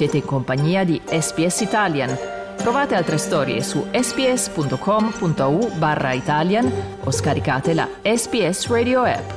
Siete 0.00 0.16
in 0.16 0.24
compagnia 0.24 0.82
di 0.82 0.98
SPS 1.04 1.60
Italian. 1.60 2.16
Trovate 2.56 2.94
altre 2.94 3.18
storie 3.18 3.62
su 3.62 3.86
sps.com.au 3.92 5.76
barra 5.76 6.14
Italian 6.14 6.72
o 7.04 7.10
scaricate 7.10 7.74
la 7.74 7.86
SPS 8.02 8.68
Radio 8.68 9.02
app. 9.02 9.30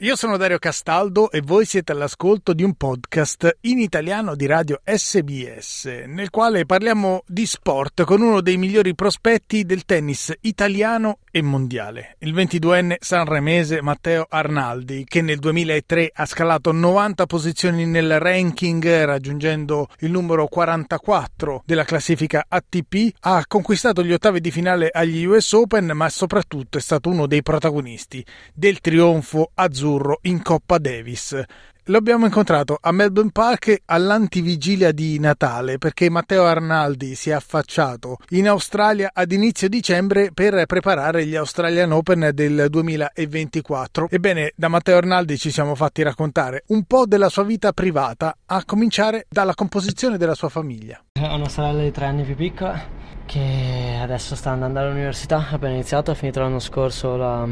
Io 0.00 0.16
sono 0.16 0.38
Dario 0.38 0.58
Castaldo 0.58 1.30
e 1.30 1.42
voi 1.44 1.66
siete 1.66 1.92
all'ascolto 1.92 2.54
di 2.54 2.62
un 2.62 2.74
podcast 2.76 3.58
in 3.62 3.78
italiano 3.78 4.34
di 4.34 4.46
radio 4.46 4.80
SBS, 4.82 6.04
nel 6.06 6.30
quale 6.30 6.64
parliamo 6.64 7.24
di 7.26 7.44
sport 7.44 8.04
con 8.04 8.22
uno 8.22 8.40
dei 8.40 8.56
migliori 8.56 8.94
prospetti 8.94 9.64
del 9.64 9.84
tennis 9.84 10.32
italiano 10.40 11.18
e 11.36 11.42
mondiale, 11.42 12.16
il 12.20 12.32
22enne 12.32 12.94
sanremese 12.98 13.82
Matteo 13.82 14.24
Arnaldi, 14.26 15.04
che 15.06 15.20
nel 15.20 15.38
2003 15.38 16.12
ha 16.14 16.24
scalato 16.24 16.72
90 16.72 17.26
posizioni 17.26 17.84
nel 17.84 18.18
ranking, 18.18 19.04
raggiungendo 19.04 19.86
il 19.98 20.12
numero 20.12 20.46
44 20.46 21.62
della 21.66 21.84
classifica 21.84 22.46
ATP, 22.48 23.16
ha 23.20 23.44
conquistato 23.46 24.02
gli 24.02 24.14
ottavi 24.14 24.40
di 24.40 24.50
finale 24.50 24.88
agli 24.90 25.26
US 25.26 25.52
Open, 25.52 25.90
ma 25.92 26.08
soprattutto 26.08 26.78
è 26.78 26.80
stato 26.80 27.10
uno 27.10 27.26
dei 27.26 27.42
protagonisti 27.42 28.24
del 28.54 28.80
trionfo 28.80 29.50
azzurro 29.52 30.20
in 30.22 30.40
Coppa 30.40 30.78
Davis. 30.78 31.44
Lo 31.88 31.98
abbiamo 31.98 32.24
incontrato 32.24 32.78
a 32.80 32.90
Melbourne 32.90 33.30
Park 33.30 33.82
all'antivigilia 33.84 34.90
di 34.90 35.20
Natale 35.20 35.78
perché 35.78 36.10
Matteo 36.10 36.44
Arnaldi 36.44 37.14
si 37.14 37.30
è 37.30 37.32
affacciato 37.32 38.16
in 38.30 38.48
Australia 38.48 39.12
ad 39.14 39.30
inizio 39.30 39.68
dicembre 39.68 40.32
per 40.34 40.66
preparare 40.66 41.24
gli 41.26 41.36
Australian 41.36 41.92
Open 41.92 42.30
del 42.34 42.66
2024. 42.70 44.08
Ebbene, 44.10 44.50
da 44.56 44.66
Matteo 44.66 44.96
Arnaldi 44.96 45.38
ci 45.38 45.52
siamo 45.52 45.76
fatti 45.76 46.02
raccontare 46.02 46.64
un 46.68 46.82
po' 46.86 47.06
della 47.06 47.28
sua 47.28 47.44
vita 47.44 47.70
privata, 47.70 48.36
a 48.46 48.64
cominciare 48.64 49.26
dalla 49.28 49.54
composizione 49.54 50.18
della 50.18 50.34
sua 50.34 50.48
famiglia. 50.48 51.00
Ho 51.20 51.36
una 51.36 51.48
sorella 51.48 51.82
di 51.82 51.92
tre 51.92 52.06
anni 52.06 52.24
più 52.24 52.34
piccola 52.34 52.82
che 53.26 53.96
adesso 54.02 54.34
sta 54.34 54.50
andando 54.50 54.80
all'università, 54.80 55.36
ha 55.36 55.54
appena 55.54 55.74
iniziato, 55.74 56.10
ha 56.10 56.14
finito 56.14 56.40
l'anno 56.40 56.58
scorso 56.58 57.14
la 57.14 57.46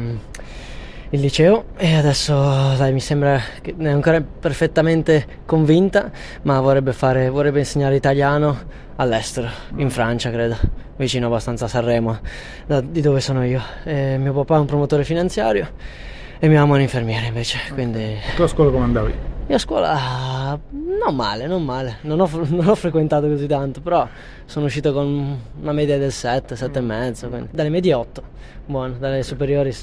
il 1.09 1.19
liceo 1.19 1.65
e 1.77 1.95
adesso 1.95 2.33
dai, 2.77 2.93
mi 2.93 2.99
sembra 2.99 3.39
che 3.61 3.75
è 3.77 3.87
ancora 3.87 4.21
perfettamente 4.21 5.41
convinta, 5.45 6.11
ma 6.43 6.59
vorrebbe, 6.59 6.93
fare, 6.93 7.29
vorrebbe 7.29 7.59
insegnare 7.59 7.95
italiano 7.95 8.83
all'estero, 8.95 9.49
in 9.77 9.89
Francia 9.89 10.31
credo, 10.31 10.57
vicino 10.95 11.27
abbastanza 11.27 11.65
a 11.65 11.67
Sanremo, 11.67 12.19
da, 12.65 12.81
di 12.81 13.01
dove 13.01 13.19
sono 13.19 13.45
io. 13.45 13.61
E 13.83 14.17
mio 14.17 14.33
papà 14.33 14.55
è 14.55 14.59
un 14.59 14.65
promotore 14.65 15.03
finanziario 15.03 16.13
e 16.39 16.47
mia 16.47 16.59
mamma 16.59 16.73
è 16.73 16.77
un 16.77 16.81
infermiere 16.81 17.27
invece, 17.27 17.59
quindi... 17.73 18.17
Tu 18.35 18.41
a 18.41 18.47
scuola 18.47 18.71
come 18.71 18.83
andavi? 18.83 19.13
Io 19.47 19.55
a 19.55 19.59
scuola 19.59 20.59
non 20.71 21.15
male, 21.15 21.45
non 21.45 21.63
male, 21.63 21.97
non 22.01 22.19
ho, 22.19 22.29
non 22.49 22.67
ho 22.67 22.75
frequentato 22.75 23.27
così 23.27 23.45
tanto, 23.45 23.79
però 23.81 24.07
sono 24.45 24.65
uscito 24.65 24.91
con 24.91 25.39
una 25.61 25.71
media 25.71 25.97
del 25.97 26.11
7, 26.11 26.55
7 26.55 26.79
e 26.79 26.81
mezzo, 26.81 27.27
quindi 27.29 27.49
dalle 27.51 27.69
medie 27.69 27.93
8, 27.93 28.23
buono, 28.65 28.95
dalle 28.97 29.21
superiori 29.23 29.73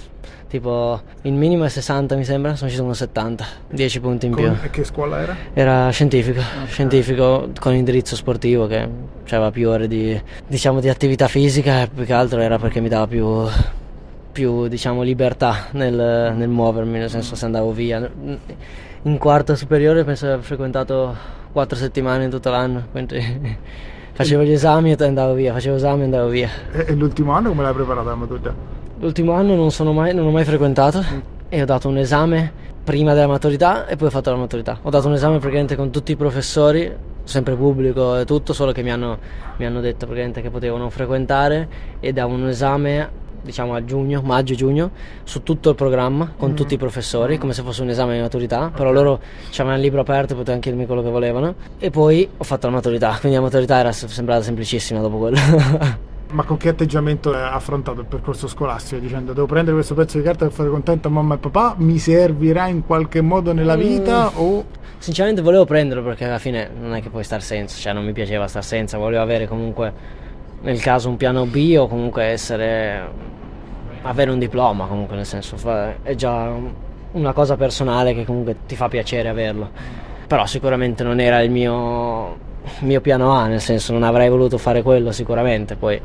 tipo 0.49 1.01
il 1.23 1.33
minimo 1.33 1.65
è 1.65 1.69
60 1.71 2.15
mi 2.15 2.25
sembra, 2.25 2.55
sono 2.57 2.67
uscito 2.67 2.85
con 2.85 2.95
70, 2.95 3.47
10 3.71 4.01
punti 4.01 4.27
in 4.27 4.33
con, 4.33 4.43
più. 4.43 4.53
E 4.65 4.71
che 4.71 4.85
scuola 4.85 5.21
era? 5.21 5.37
Era 5.55 5.91
scientifico, 5.91 6.41
okay. 6.41 6.67
scientifico 6.67 7.49
con 7.59 7.75
indirizzo 7.75 8.17
sportivo 8.17 8.67
che 8.67 8.87
aveva 9.31 9.51
più 9.51 9.71
ore 9.71 9.89
di, 9.89 10.21
diciamo, 10.47 10.81
di 10.81 10.89
attività 10.89 11.29
fisica 11.29 11.83
e 11.83 11.89
più 11.89 12.05
che 12.05 12.13
altro 12.13 12.41
era 12.41 12.59
perché 12.59 12.81
mi 12.81 12.89
dava 12.89 13.07
più 13.07 13.47
più 14.33 14.67
diciamo 14.67 15.03
libertà 15.03 15.67
nel, 15.73 16.35
nel, 16.35 16.49
muovermi, 16.49 16.99
nel 16.99 17.11
senso 17.11 17.37
se 17.37 17.45
andavo 17.45 17.71
via. 17.71 18.11
In 19.03 19.19
quarta 19.19 19.55
superiore 19.55 20.05
penso 20.05 20.27
di 20.27 20.33
aver 20.33 20.45
frequentato 20.45 21.15
quattro 21.53 21.77
settimane 21.77 22.25
in 22.25 22.31
tutto 22.31 22.51
l'anno, 22.51 22.87
quindi 22.91 23.21
facevo 24.13 24.43
gli 24.43 24.53
esami 24.53 24.93
e 24.93 25.05
andavo 25.05 25.35
via, 25.35 25.53
facevo 25.53 25.77
esami 25.77 26.01
e 26.01 26.05
andavo 26.05 26.29
via. 26.29 26.49
E, 26.73 26.95
l'ultimo 26.95 27.33
anno 27.33 27.51
come 27.51 27.63
l'hai 27.63 27.75
preparata 27.75 28.09
la 28.09 28.17
maturità? 28.17 28.55
L'ultimo 28.99 29.33
anno 29.33 29.55
non, 29.55 29.95
mai, 29.95 30.15
non 30.15 30.27
ho 30.27 30.31
mai 30.31 30.45
frequentato 30.45 31.01
mm. 31.01 31.19
e 31.49 31.63
ho 31.63 31.65
dato 31.65 31.89
un 31.89 31.99
esame 31.99 32.71
prima 32.83 33.15
della 33.15 33.27
maturità 33.27 33.87
e 33.87 33.97
poi 33.97 34.09
ho 34.09 34.11
fatto 34.11 34.31
la 34.31 34.37
maturità. 34.37 34.79
Ho 34.83 34.91
dato 34.91 35.09
un 35.09 35.15
esame 35.15 35.39
praticamente 35.39 35.77
con 35.77 35.91
tutti 35.91 36.13
i 36.13 36.17
professori, 36.17 36.91
sempre 37.25 37.55
pubblico 37.55 38.19
e 38.19 38.25
tutto, 38.25 38.53
solo 38.53 38.73
che 38.73 38.83
mi 38.83 38.91
hanno, 38.91 39.19
mi 39.57 39.67
hanno 39.67 39.81
detto 39.81 40.07
praticamente 40.07 40.43
che 40.43 40.51
potevo 40.51 40.77
non 40.77 40.91
frequentare 40.91 41.69
e 42.01 42.13
da 42.13 42.27
un 42.27 42.49
esame 42.49 43.21
diciamo 43.43 43.75
a 43.75 43.85
giugno, 43.85 44.23
maggio-giugno, 44.23 44.91
su 45.25 45.43
tutto 45.43 45.71
il 45.71 45.75
programma 45.75 46.33
con 46.37 46.53
mm. 46.53 46.55
tutti 46.55 46.75
i 46.75 46.79
professori, 46.79 47.39
come 47.39 47.53
se 47.53 47.63
fosse 47.63 47.83
un 47.83 47.91
esame 47.91 48.15
di 48.15 48.21
maturità, 48.21 48.71
però 48.75 48.93
loro 48.93 49.21
avevano 49.51 49.77
il 49.77 49.83
libro 49.83 50.01
aperto 50.01 50.33
e 50.33 50.37
potevano 50.37 50.61
chiedermi 50.61 50.87
quello 50.87 51.03
che 51.03 51.11
volevano. 51.11 51.55
E 51.79 51.91
poi 51.91 52.29
ho 52.37 52.45
fatto 52.45 52.67
la 52.67 52.73
maturità, 52.73 53.17
quindi 53.21 53.37
la 53.37 53.43
maturità 53.43 53.79
era 53.79 53.93
sembrata 53.93 54.43
semplicissima 54.43 55.01
dopo 55.01 55.19
quello. 55.19 55.39
Ma 56.33 56.45
con 56.45 56.57
che 56.57 56.71
atteggiamento 56.71 57.31
hai 57.35 57.43
affrontato 57.43 58.01
il 58.01 58.07
percorso 58.07 58.49
scolastico? 58.49 58.99
Dicendo 58.99 59.35
devo 59.35 59.47
prendere 59.47 59.77
questo 59.77 59.95
pezzo 59.95 60.17
di 60.17 60.25
carta 60.25 60.47
per 60.47 60.55
fare 60.55 60.71
contento 60.71 61.09
a 61.09 61.11
mamma 61.11 61.35
e 61.35 61.39
papà, 61.39 61.75
mi 61.77 61.99
servirà 61.99 62.69
in 62.69 62.87
qualche 62.87 63.21
modo 63.21 63.53
nella 63.53 63.77
vita 63.77 64.31
mm. 64.31 64.41
o... 64.41 64.65
Sinceramente 64.97 65.43
volevo 65.43 65.65
prenderlo 65.65 66.03
perché 66.05 66.25
alla 66.25 66.39
fine 66.39 66.71
non 66.81 66.95
è 66.95 67.03
che 67.03 67.11
puoi 67.11 67.25
star 67.25 67.43
senza, 67.43 67.77
cioè 67.77 67.93
non 67.93 68.05
mi 68.05 68.13
piaceva 68.13 68.47
star 68.47 68.65
senza, 68.65 68.99
volevo 68.99 69.21
avere 69.21 69.49
comunque 69.49 69.93
nel 70.63 70.81
caso 70.81 71.09
un 71.09 71.17
piano 71.17 71.45
B 71.47 71.77
o 71.79 71.89
comunque 71.89 72.25
essere 72.25 73.31
avere 74.03 74.31
un 74.31 74.39
diploma 74.39 74.87
comunque 74.87 75.15
nel 75.15 75.27
senso 75.27 75.57
è 76.03 76.15
già 76.15 76.53
una 77.13 77.33
cosa 77.33 77.57
personale 77.57 78.15
che 78.15 78.25
comunque 78.25 78.57
ti 78.67 78.77
fa 78.77 78.89
piacere 78.89 79.29
averlo. 79.29 79.71
Però 80.27 80.47
sicuramente 80.47 81.03
non 81.03 81.21
era 81.21 81.41
il 81.41 81.51
mio, 81.51 82.37
mio 82.81 83.01
piano 83.01 83.33
A 83.33 83.47
nel 83.47 83.61
senso 83.61 83.93
non 83.93 84.03
avrei 84.03 84.29
voluto 84.29 84.59
fare 84.59 84.83
quello 84.83 85.13
sicuramente. 85.13 85.77
Poi 85.77 86.01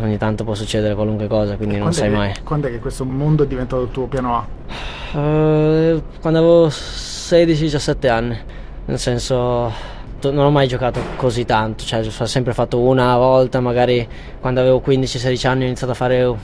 ogni 0.00 0.16
tanto 0.16 0.44
può 0.44 0.54
succedere 0.54 0.94
qualunque 0.94 1.26
cosa 1.26 1.56
quindi 1.56 1.78
non 1.78 1.92
sai 1.92 2.10
che, 2.10 2.16
mai. 2.16 2.34
quando 2.44 2.68
è 2.68 2.70
che 2.70 2.78
questo 2.80 3.04
mondo 3.04 3.44
è 3.44 3.46
diventato 3.46 3.82
il 3.82 3.90
tuo 3.90 4.06
piano 4.06 4.36
A? 4.36 5.18
Uh, 5.18 6.02
quando 6.20 6.38
avevo 6.38 6.68
16-17 6.68 8.08
anni. 8.08 8.38
Nel 8.86 8.98
senso 8.98 9.72
non 10.22 10.46
ho 10.46 10.50
mai 10.50 10.66
giocato 10.66 11.00
così 11.16 11.44
tanto, 11.44 11.84
cioè 11.84 12.04
ho 12.04 12.26
sempre 12.26 12.52
fatto 12.52 12.78
una 12.78 13.16
volta, 13.16 13.60
magari 13.60 14.06
quando 14.40 14.60
avevo 14.60 14.82
15-16 14.84 15.46
anni 15.46 15.62
ho 15.64 15.66
iniziato 15.66 15.92
a 15.92 15.94
fare, 15.94 16.34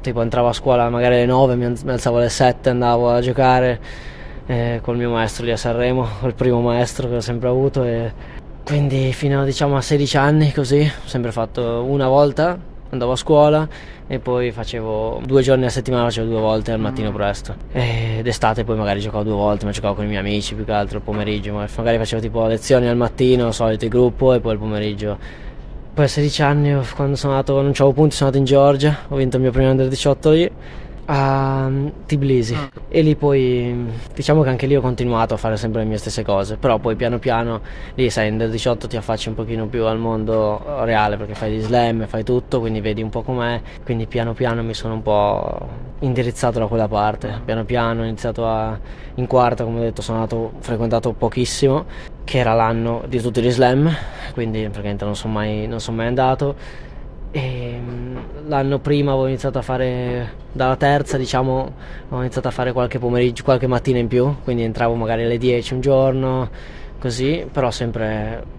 tipo 0.00 0.22
entravo 0.22 0.48
a 0.48 0.52
scuola 0.52 0.88
magari 0.88 1.14
alle 1.16 1.26
9, 1.26 1.56
mi 1.56 1.64
alzavo 1.64 2.16
alle 2.16 2.28
7, 2.28 2.70
andavo 2.70 3.10
a 3.10 3.20
giocare 3.20 3.80
eh, 4.46 4.80
col 4.82 4.96
mio 4.96 5.10
maestro 5.10 5.44
lì 5.44 5.52
a 5.52 5.56
Sanremo, 5.56 6.06
col 6.20 6.34
primo 6.34 6.60
maestro 6.60 7.08
che 7.08 7.16
ho 7.16 7.20
sempre 7.20 7.48
avuto 7.48 7.84
e 7.84 8.12
quindi 8.64 9.12
fino 9.12 9.44
diciamo 9.44 9.76
a 9.76 9.80
16 9.80 10.16
anni 10.16 10.52
così 10.52 10.80
ho 10.80 11.08
sempre 11.08 11.32
fatto 11.32 11.82
una 11.82 12.08
volta 12.08 12.69
andavo 12.90 13.12
a 13.12 13.16
scuola 13.16 13.68
e 14.06 14.18
poi 14.18 14.52
facevo 14.52 15.22
due 15.24 15.42
giorni 15.42 15.64
a 15.64 15.68
settimana, 15.68 16.04
facevo 16.04 16.28
due 16.28 16.40
volte 16.40 16.72
al 16.72 16.80
mattino 16.80 17.10
mm. 17.10 17.14
presto. 17.14 17.54
E 17.72 18.20
d'estate 18.22 18.64
poi 18.64 18.76
magari 18.76 19.00
giocavo 19.00 19.22
due 19.22 19.34
volte, 19.34 19.64
ma 19.64 19.70
giocavo 19.70 19.94
con 19.94 20.04
i 20.04 20.08
miei 20.08 20.20
amici 20.20 20.54
più 20.54 20.64
che 20.64 20.72
altro 20.72 20.98
il 20.98 21.04
pomeriggio, 21.04 21.52
magari 21.52 21.98
facevo 21.98 22.20
tipo 22.20 22.46
lezioni 22.46 22.86
al 22.86 22.96
mattino, 22.96 23.50
solito 23.52 23.84
il 23.84 23.90
gruppo 23.90 24.32
e 24.34 24.40
poi 24.40 24.52
il 24.52 24.58
pomeriggio. 24.58 25.18
Poi 25.92 26.04
a 26.04 26.08
16 26.08 26.42
anni, 26.42 26.84
quando 26.94 27.16
sono 27.16 27.32
andato, 27.32 27.54
non 27.54 27.70
avevo 27.70 27.92
punti, 27.92 28.14
sono 28.14 28.30
andato 28.30 28.38
in 28.38 28.44
Georgia, 28.44 28.96
ho 29.08 29.16
vinto 29.16 29.36
il 29.36 29.42
mio 29.42 29.50
primo 29.50 29.70
under 29.70 29.88
18 29.88 30.30
lì 30.30 30.50
a 31.12 31.68
Tbilisi. 32.06 32.54
Ah. 32.54 32.70
e 32.88 33.02
lì 33.02 33.16
poi 33.16 33.88
diciamo 34.14 34.42
che 34.42 34.48
anche 34.48 34.66
lì 34.66 34.76
ho 34.76 34.80
continuato 34.80 35.34
a 35.34 35.36
fare 35.36 35.56
sempre 35.56 35.82
le 35.82 35.88
mie 35.88 35.96
stesse 35.96 36.22
cose 36.22 36.56
però 36.56 36.78
poi 36.78 36.94
piano 36.94 37.18
piano 37.18 37.60
lì 37.96 38.08
sai 38.10 38.30
nel 38.30 38.50
18 38.50 38.86
ti 38.86 38.96
affacci 38.96 39.28
un 39.28 39.34
pochino 39.34 39.66
più 39.66 39.84
al 39.86 39.98
mondo 39.98 40.62
reale 40.84 41.16
perché 41.16 41.34
fai 41.34 41.50
di 41.50 41.60
slam 41.60 42.06
fai 42.06 42.22
tutto 42.22 42.60
quindi 42.60 42.80
vedi 42.80 43.02
un 43.02 43.10
po' 43.10 43.22
com'è 43.22 43.60
quindi 43.82 44.06
piano 44.06 44.34
piano 44.34 44.62
mi 44.62 44.74
sono 44.74 44.94
un 44.94 45.02
po' 45.02 45.58
indirizzato 46.00 46.58
da 46.58 46.66
quella 46.66 46.88
parte. 46.88 47.40
Piano 47.44 47.64
piano 47.64 48.02
ho 48.02 48.04
iniziato 48.04 48.46
a 48.46 48.78
in 49.16 49.26
quarta 49.26 49.64
come 49.64 49.80
ho 49.80 49.82
detto 49.82 50.02
sono 50.02 50.18
andato 50.18 50.52
frequentato 50.60 51.12
pochissimo 51.12 51.84
che 52.24 52.38
era 52.38 52.54
l'anno 52.54 53.02
di 53.08 53.20
tutti 53.20 53.42
gli 53.42 53.50
slam 53.50 53.90
quindi 54.32 54.60
praticamente 54.62 55.04
non 55.04 55.16
sono 55.16 55.32
mai, 55.32 55.66
non 55.66 55.80
sono 55.80 55.96
mai 55.96 56.06
andato 56.06 56.54
e 57.32 57.78
mm, 57.80 58.16
l'anno 58.48 58.78
prima 58.78 59.12
avevo 59.12 59.26
iniziato 59.28 59.58
a 59.58 59.62
fare 59.62 60.32
dalla 60.52 60.76
terza 60.76 61.16
diciamo 61.16 61.72
ho 62.08 62.18
iniziato 62.20 62.48
a 62.48 62.50
fare 62.50 62.72
qualche 62.72 62.98
pomeriggio 62.98 63.44
qualche 63.44 63.66
mattina 63.66 63.98
in 63.98 64.08
più 64.08 64.36
quindi 64.42 64.62
entravo 64.62 64.94
magari 64.94 65.24
alle 65.24 65.38
10 65.38 65.74
un 65.74 65.80
giorno 65.80 66.50
così 66.98 67.46
però 67.50 67.70
sempre 67.70 68.58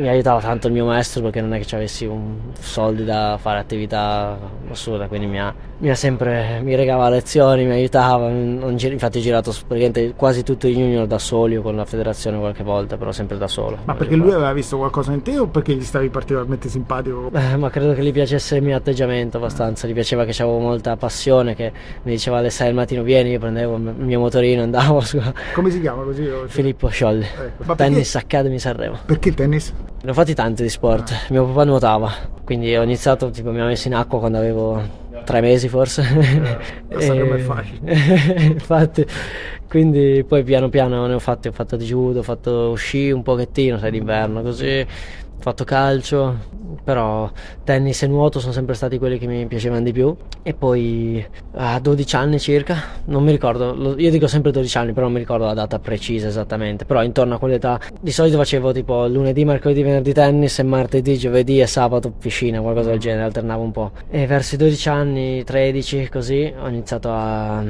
mi 0.00 0.08
aiutava 0.08 0.40
tanto 0.40 0.66
il 0.66 0.72
mio 0.72 0.86
maestro 0.86 1.22
perché 1.22 1.40
non 1.40 1.54
è 1.54 1.60
che 1.60 1.74
avessi 1.74 2.06
un, 2.06 2.38
soldi 2.58 3.04
da 3.04 3.38
fare 3.40 3.58
attività 3.58 4.38
assurda, 4.68 5.06
quindi 5.08 5.26
mi 5.26 5.40
ha, 5.40 5.52
mi 5.78 5.90
ha 5.90 5.94
sempre 5.94 6.60
mi 6.62 6.74
regava 6.74 7.08
lezioni, 7.08 7.64
mi 7.64 7.72
aiutava. 7.72 8.28
infatti 8.28 9.18
ho 9.18 9.20
girato 9.20 9.50
praticamente 9.50 10.14
quasi 10.14 10.42
tutto 10.42 10.66
i 10.66 10.74
junior 10.74 11.06
da 11.06 11.18
soli 11.18 11.56
o 11.56 11.62
con 11.62 11.76
la 11.76 11.84
federazione 11.84 12.38
qualche 12.38 12.62
volta, 12.62 12.96
però 12.96 13.12
sempre 13.12 13.36
da 13.38 13.48
solo. 13.48 13.78
Ma 13.84 13.94
perché 13.94 14.16
lui 14.16 14.32
aveva 14.32 14.52
visto 14.52 14.76
qualcosa 14.76 15.12
in 15.12 15.22
te 15.22 15.38
o 15.38 15.46
perché 15.46 15.74
gli 15.74 15.84
stavi 15.84 16.08
particolarmente 16.08 16.68
simpatico? 16.68 17.30
Eh, 17.32 17.56
ma 17.56 17.70
credo 17.70 17.92
che 17.94 18.02
gli 18.02 18.12
piacesse 18.12 18.56
il 18.56 18.62
mio 18.62 18.76
atteggiamento 18.76 19.36
abbastanza, 19.36 19.86
gli 19.86 19.92
piaceva 19.92 20.24
che 20.24 20.30
avevo 20.42 20.58
molta 20.58 20.96
passione, 20.96 21.54
che 21.54 21.72
mi 22.02 22.12
diceva 22.12 22.38
alle 22.38 22.50
6 22.50 22.66
del 22.66 22.74
mattino 22.74 23.02
vieni, 23.02 23.30
io 23.30 23.38
prendevo 23.38 23.76
il 23.76 23.94
mio 23.96 24.20
motorino, 24.20 24.62
andavo. 24.62 25.00
Su... 25.10 25.20
Come 25.54 25.70
si 25.70 25.80
chiama 25.80 26.02
così? 26.02 26.28
Filippo 26.46 26.88
Sciolli, 26.88 27.24
ecco. 27.24 27.74
Tennis 27.74 28.14
Academy 28.14 28.58
Sanremo. 28.58 28.98
Perché 29.06 29.34
tennis? 29.34 29.72
Ne 30.02 30.10
ho 30.10 30.14
fatti 30.14 30.34
tanti 30.34 30.62
di 30.62 30.68
sport, 30.68 31.10
ah. 31.10 31.26
mio 31.28 31.44
papà 31.46 31.64
nuotava, 31.64 32.10
quindi 32.44 32.74
ho 32.74 32.82
iniziato, 32.82 33.30
tipo 33.30 33.50
mi 33.50 33.60
ha 33.60 33.66
messo 33.66 33.88
in 33.88 33.94
acqua 33.94 34.18
quando 34.18 34.38
avevo 34.38 34.82
tre 35.24 35.40
mesi 35.40 35.68
forse. 35.68 36.02
Eh, 36.88 36.96
e... 37.06 37.34
è 37.34 37.38
facile. 37.38 37.92
Infatti, 38.52 39.04
quindi 39.68 40.24
poi 40.26 40.42
piano 40.42 40.68
piano 40.68 41.06
ne 41.06 41.14
ho 41.14 41.18
fatti, 41.18 41.48
ho 41.48 41.52
fatto 41.52 41.76
di 41.76 41.84
judo, 41.84 42.20
ho 42.20 42.22
fatto 42.22 42.74
sci 42.74 43.10
un 43.10 43.22
pochettino, 43.22 43.78
sai, 43.78 43.90
d'inverno 43.90 44.42
così 44.42 44.86
ho 45.40 45.42
fatto 45.42 45.64
calcio, 45.64 46.36
però 46.84 47.30
tennis 47.64 48.02
e 48.02 48.06
nuoto 48.06 48.40
sono 48.40 48.52
sempre 48.52 48.74
stati 48.74 48.98
quelli 48.98 49.18
che 49.18 49.26
mi 49.26 49.46
piacevano 49.46 49.80
di 49.82 49.90
più. 49.90 50.14
E 50.42 50.52
poi 50.52 51.26
a 51.52 51.80
12 51.80 52.16
anni 52.16 52.38
circa, 52.38 52.76
non 53.06 53.24
mi 53.24 53.30
ricordo, 53.30 53.94
io 53.98 54.10
dico 54.10 54.26
sempre 54.26 54.52
12 54.52 54.76
anni, 54.76 54.92
però 54.92 55.06
non 55.06 55.14
mi 55.14 55.20
ricordo 55.20 55.46
la 55.46 55.54
data 55.54 55.78
precisa 55.78 56.28
esattamente, 56.28 56.84
però 56.84 57.02
intorno 57.02 57.36
a 57.36 57.38
quell'età 57.38 57.80
di 57.98 58.12
solito 58.12 58.36
facevo 58.36 58.72
tipo 58.72 59.06
lunedì, 59.06 59.46
mercoledì, 59.46 59.82
venerdì 59.82 60.12
tennis 60.12 60.58
e 60.58 60.62
martedì, 60.62 61.16
giovedì 61.16 61.58
e 61.58 61.66
sabato 61.66 62.10
piscina, 62.10 62.60
qualcosa 62.60 62.90
del 62.90 62.98
genere, 62.98 63.22
alternavo 63.22 63.62
un 63.62 63.72
po'. 63.72 63.92
E 64.10 64.26
verso 64.26 64.56
i 64.56 64.58
12 64.58 64.88
anni, 64.90 65.42
13 65.42 66.08
così, 66.10 66.52
ho 66.54 66.68
iniziato 66.68 67.10
a 67.10 67.64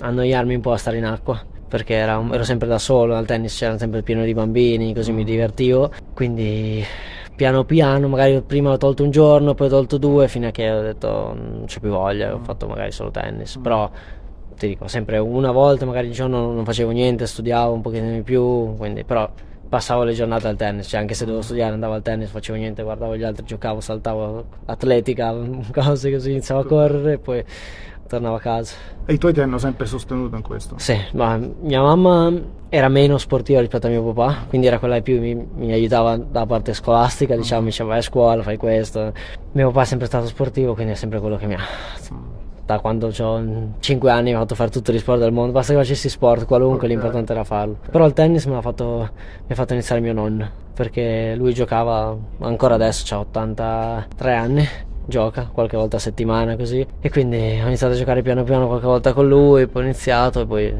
annoiarmi 0.00 0.54
un 0.54 0.60
po' 0.62 0.72
a 0.72 0.78
stare 0.78 0.96
in 0.96 1.04
acqua 1.04 1.51
perché 1.72 1.94
era, 1.94 2.22
ero 2.30 2.44
sempre 2.44 2.68
da 2.68 2.78
solo, 2.78 3.16
al 3.16 3.24
tennis 3.24 3.56
c'era 3.56 3.78
sempre 3.78 4.02
pieno 4.02 4.24
di 4.24 4.34
bambini, 4.34 4.92
così 4.92 5.10
mi 5.10 5.24
divertivo, 5.24 5.90
quindi 6.12 6.84
piano 7.34 7.64
piano, 7.64 8.08
magari 8.08 8.42
prima 8.42 8.72
ho 8.72 8.76
tolto 8.76 9.02
un 9.02 9.10
giorno, 9.10 9.54
poi 9.54 9.68
ho 9.68 9.70
tolto 9.70 9.96
due, 9.96 10.28
fino 10.28 10.48
a 10.48 10.50
che 10.50 10.70
ho 10.70 10.82
detto 10.82 11.32
non 11.34 11.62
c'è 11.64 11.80
più 11.80 11.88
voglia, 11.88 12.34
ho 12.34 12.40
fatto 12.40 12.66
magari 12.66 12.92
solo 12.92 13.10
tennis, 13.10 13.56
però 13.56 13.90
ti 14.54 14.66
dico, 14.66 14.86
sempre 14.86 15.16
una 15.16 15.50
volta 15.50 15.86
magari 15.86 16.08
il 16.08 16.12
giorno 16.12 16.52
non 16.52 16.62
facevo 16.62 16.90
niente, 16.90 17.26
studiavo 17.26 17.72
un 17.72 17.80
pochettino 17.80 18.12
di 18.12 18.22
più, 18.22 18.76
quindi 18.76 19.02
però 19.04 19.32
passavo 19.66 20.02
le 20.02 20.12
giornate 20.12 20.48
al 20.48 20.56
tennis, 20.56 20.86
cioè 20.86 21.00
anche 21.00 21.14
se 21.14 21.24
dovevo 21.24 21.42
studiare 21.42 21.72
andavo 21.72 21.94
al 21.94 22.02
tennis, 22.02 22.28
facevo 22.28 22.58
niente, 22.58 22.82
guardavo 22.82 23.16
gli 23.16 23.24
altri, 23.24 23.46
giocavo, 23.46 23.80
saltavo 23.80 24.44
atletica, 24.66 25.34
cose 25.72 26.12
così, 26.12 26.32
iniziavo 26.32 26.60
a 26.60 26.66
correre 26.66 27.12
e 27.14 27.18
poi 27.18 27.42
tornavo 28.12 28.36
a 28.36 28.40
casa. 28.40 28.74
E 29.06 29.14
i 29.14 29.18
tuoi 29.18 29.32
ti 29.32 29.40
hanno 29.40 29.58
sempre 29.58 29.86
sostenuto 29.86 30.36
in 30.36 30.42
questo? 30.42 30.76
Sì, 30.78 30.96
ma 31.12 31.38
mia 31.62 31.80
mamma 31.80 32.30
era 32.68 32.88
meno 32.88 33.16
sportiva 33.18 33.60
rispetto 33.60 33.86
a 33.86 33.90
mio 33.90 34.02
papà, 34.12 34.44
quindi 34.48 34.66
era 34.66 34.78
quella 34.78 34.96
che 34.96 35.02
più 35.02 35.20
mi, 35.20 35.34
mi 35.34 35.72
aiutava 35.72 36.16
da 36.16 36.44
parte 36.44 36.74
scolastica, 36.74 37.36
diciamo, 37.36 37.62
mi 37.62 37.68
diceva 37.68 37.90
vai 37.90 37.98
a 37.98 38.02
scuola, 38.02 38.42
fai 38.42 38.56
questo. 38.56 39.12
Mio 39.52 39.68
papà 39.68 39.82
è 39.82 39.86
sempre 39.86 40.06
stato 40.06 40.26
sportivo, 40.26 40.74
quindi 40.74 40.92
è 40.92 40.96
sempre 40.96 41.20
quello 41.20 41.36
che 41.36 41.46
mi 41.46 41.54
ha 41.54 41.60
da 42.64 42.78
quando 42.78 43.08
ho 43.08 43.42
5 43.80 44.10
anni 44.10 44.30
mi 44.30 44.36
ha 44.36 44.38
fatto 44.38 44.54
fare 44.54 44.70
tutti 44.70 44.92
gli 44.92 44.98
sport 44.98 45.18
del 45.18 45.32
mondo, 45.32 45.52
basta 45.52 45.72
che 45.72 45.78
facessi 45.80 46.08
sport, 46.08 46.46
qualunque, 46.46 46.86
okay. 46.86 46.90
l'importante 46.90 47.32
era 47.32 47.44
farlo. 47.44 47.78
Però 47.90 48.06
il 48.06 48.12
tennis 48.12 48.44
mi 48.44 48.54
ha 48.54 48.60
fatto, 48.60 49.10
mi 49.46 49.52
ha 49.52 49.54
fatto 49.54 49.72
iniziare 49.72 50.00
mio 50.00 50.12
nonno, 50.12 50.48
perché 50.72 51.34
lui 51.36 51.52
giocava 51.54 52.16
ancora 52.40 52.74
adesso, 52.74 53.14
ha 53.14 53.18
83 53.18 54.34
anni 54.34 54.68
gioca 55.06 55.48
qualche 55.52 55.76
volta 55.76 55.96
a 55.96 56.00
settimana 56.00 56.56
così 56.56 56.86
e 57.00 57.10
quindi 57.10 57.60
ho 57.62 57.66
iniziato 57.66 57.94
a 57.94 57.96
giocare 57.96 58.22
piano 58.22 58.44
piano 58.44 58.66
qualche 58.66 58.86
volta 58.86 59.12
con 59.12 59.28
lui 59.28 59.66
poi 59.66 59.82
ho 59.82 59.84
iniziato 59.84 60.40
e 60.40 60.46
poi 60.46 60.74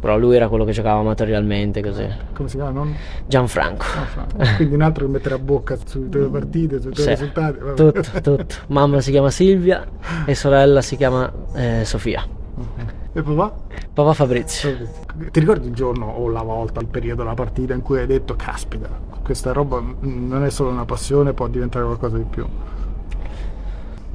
però 0.00 0.16
lui 0.16 0.36
era 0.36 0.48
quello 0.48 0.64
che 0.64 0.72
giocava 0.72 1.00
amatorialmente 1.00 1.82
così 1.82 2.06
come 2.32 2.48
si 2.48 2.56
chiama? 2.56 2.70
Non? 2.70 2.94
Gianfranco, 3.26 3.84
Gianfranco. 3.84 4.36
quindi 4.56 4.74
un 4.74 4.82
altro 4.82 5.06
che 5.06 5.12
mettere 5.12 5.34
a 5.34 5.38
bocca 5.38 5.76
sulle 5.84 6.08
tue 6.08 6.28
partite 6.28 6.80
sui 6.80 6.92
tuoi 6.92 7.06
sì, 7.06 7.10
risultati 7.10 7.58
Vabbè. 7.58 7.74
tutto, 7.74 8.20
tutto 8.20 8.54
mamma 8.68 9.00
si 9.00 9.10
chiama 9.10 9.30
Silvia 9.30 9.86
e 10.24 10.34
sorella 10.34 10.80
si 10.82 10.96
chiama 10.96 11.32
eh, 11.54 11.84
Sofia 11.84 12.24
okay. 12.56 12.86
e 13.12 13.22
papà? 13.22 13.54
papà 13.92 14.12
Fabrizio 14.12 14.76
ti 15.32 15.40
ricordi 15.40 15.66
il 15.66 15.74
giorno 15.74 16.06
o 16.06 16.28
la 16.28 16.42
volta, 16.42 16.80
il 16.80 16.86
periodo 16.86 17.22
della 17.22 17.34
partita 17.34 17.74
in 17.74 17.82
cui 17.82 17.98
hai 17.98 18.06
detto 18.06 18.36
caspita 18.36 18.88
questa 19.22 19.52
roba 19.52 19.82
non 20.00 20.44
è 20.44 20.50
solo 20.50 20.70
una 20.70 20.84
passione 20.84 21.32
può 21.32 21.48
diventare 21.48 21.84
qualcosa 21.84 22.16
di 22.16 22.24
più 22.24 22.46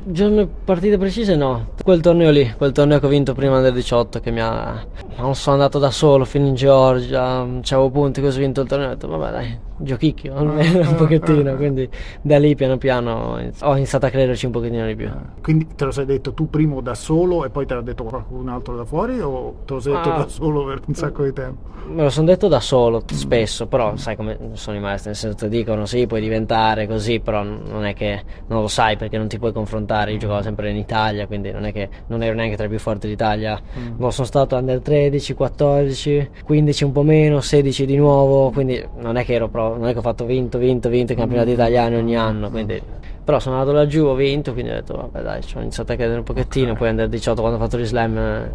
Giorno 0.06 0.48
partite 0.66 0.98
precise 0.98 1.36
no, 1.38 1.68
quel 1.82 2.02
torneo 2.02 2.30
lì, 2.30 2.54
quel 2.58 2.74
torneo 2.74 3.00
che 3.00 3.06
ho 3.06 3.10
vinto 3.10 3.34
prima 3.34 3.62
del 3.62 3.72
18 3.72 4.20
che 4.20 4.32
mi 4.32 4.42
ha... 4.42 4.86
Non 5.16 5.34
sono 5.36 5.56
andato 5.56 5.80
da 5.80 5.92
solo 5.92 6.26
fino 6.26 6.46
in 6.46 6.56
Georgia, 6.56 7.40
avevo 7.40 7.90
punti 7.90 8.20
così 8.20 8.40
ho 8.40 8.42
vinto 8.42 8.62
il 8.62 8.68
torneo, 8.68 8.88
ho 8.88 8.94
detto 8.94 9.08
vabbè 9.08 9.32
dai, 9.32 9.58
giochicchio 9.78 10.36
almeno 10.36 10.80
un 10.90 10.96
pochettino, 10.96 11.56
quindi 11.56 11.90
da 12.22 12.40
lì 12.40 12.56
piano 12.56 12.78
piano 12.78 13.40
ho 13.62 13.76
iniziato 13.76 14.06
a 14.06 14.10
crederci 14.10 14.46
un 14.46 14.52
pochettino 14.52 14.86
di 14.86 14.96
più. 14.96 15.10
Quindi 15.42 15.68
te 15.76 15.86
lo 15.86 15.92
sei 15.92 16.06
detto 16.06 16.34
tu 16.34 16.50
primo 16.50 16.82
da 16.82 16.96
solo 16.96 17.46
e 17.46 17.50
poi 17.50 17.66
te 17.66 17.74
l'ha 17.74 17.82
detto 17.82 18.04
qualcun 18.04 18.50
altro 18.50 18.76
da 18.76 18.86
fuori 18.86 19.20
o 19.20 19.62
te 19.66 19.74
lo 19.74 19.80
sei 19.80 19.94
detto 19.94 20.12
ah, 20.12 20.18
da 20.18 20.28
solo 20.28 20.66
per 20.66 20.82
un 20.86 20.94
sacco 20.94 21.24
di 21.24 21.34
tempo? 21.34 21.72
Me 21.86 22.04
lo 22.04 22.10
sono 22.10 22.28
detto 22.28 22.48
da 22.48 22.60
solo 22.60 23.04
spesso, 23.06 23.68
però 23.68 23.96
sai 23.98 24.16
come 24.16 24.38
sono 24.54 24.78
i 24.78 24.80
maestri, 24.80 25.10
nel 25.10 25.18
senso 25.18 25.36
ti 25.36 25.50
dicono 25.50 25.86
sì 25.86 26.08
puoi 26.08 26.22
diventare 26.22 26.88
così, 26.88 27.20
però 27.20 27.44
non 27.44 27.86
è 27.86 27.94
che 27.94 28.22
non 28.48 28.62
lo 28.62 28.68
sai 28.68 28.96
perché 28.96 29.18
non 29.18 29.28
ti 29.28 29.38
puoi 29.38 29.52
confrontare, 29.52 30.12
io 30.12 30.18
giocavo 30.18 30.42
sempre 30.42 30.70
in 30.70 30.78
Italia, 30.78 31.28
quindi 31.28 31.52
non 31.52 31.66
è 31.66 31.74
che 31.74 31.90
non 32.08 32.24
ero 32.24 32.36
neanche 32.36 32.56
tra 32.56 32.66
i 32.66 32.70
più 32.70 32.80
forti 32.80 33.08
d'Italia, 33.08 33.60
mm. 33.78 33.98
Boh, 33.98 34.12
sono 34.12 34.28
stato 34.28 34.56
under 34.56 34.80
13, 34.80 35.34
14, 35.34 36.30
15 36.46 36.84
un 36.84 36.92
po' 36.92 37.04
meno, 37.04 37.42
16 37.42 37.86
di 37.86 37.98
nuovo, 37.98 38.52
quindi 38.52 38.82
non 39.00 39.18
è 39.18 39.26
che 39.26 39.34
ero 39.34 39.50
proprio 39.50 39.63
non 39.70 39.88
è 39.88 39.92
che 39.92 40.00
ho 40.00 40.02
fatto 40.02 40.26
vinto, 40.26 40.58
vinto, 40.58 40.90
vinto 40.90 41.14
i 41.14 41.16
campionati 41.16 41.50
mm. 41.50 41.54
italiani 41.54 41.96
ogni 41.96 42.16
anno, 42.16 42.50
quindi... 42.50 42.82
però 43.24 43.40
sono 43.40 43.56
andato 43.56 43.76
laggiù, 43.76 44.06
ho 44.06 44.16
vinto, 44.16 44.54
quindi 44.54 44.72
ho 44.72 44.76
detto 44.76 44.96
vabbè 44.96 45.22
dai, 45.22 45.42
ho 45.56 45.60
iniziato 45.62 45.92
a 45.92 45.96
credere 45.96 46.18
un 46.18 46.26
pochettino, 46.26 46.68
okay. 46.68 46.78
poi 46.78 46.90
under 46.90 47.10
18 47.10 47.40
quando 47.42 47.60
ho 47.60 47.62
fatto 47.62 47.78
gli 47.78 47.86
slam 47.86 48.50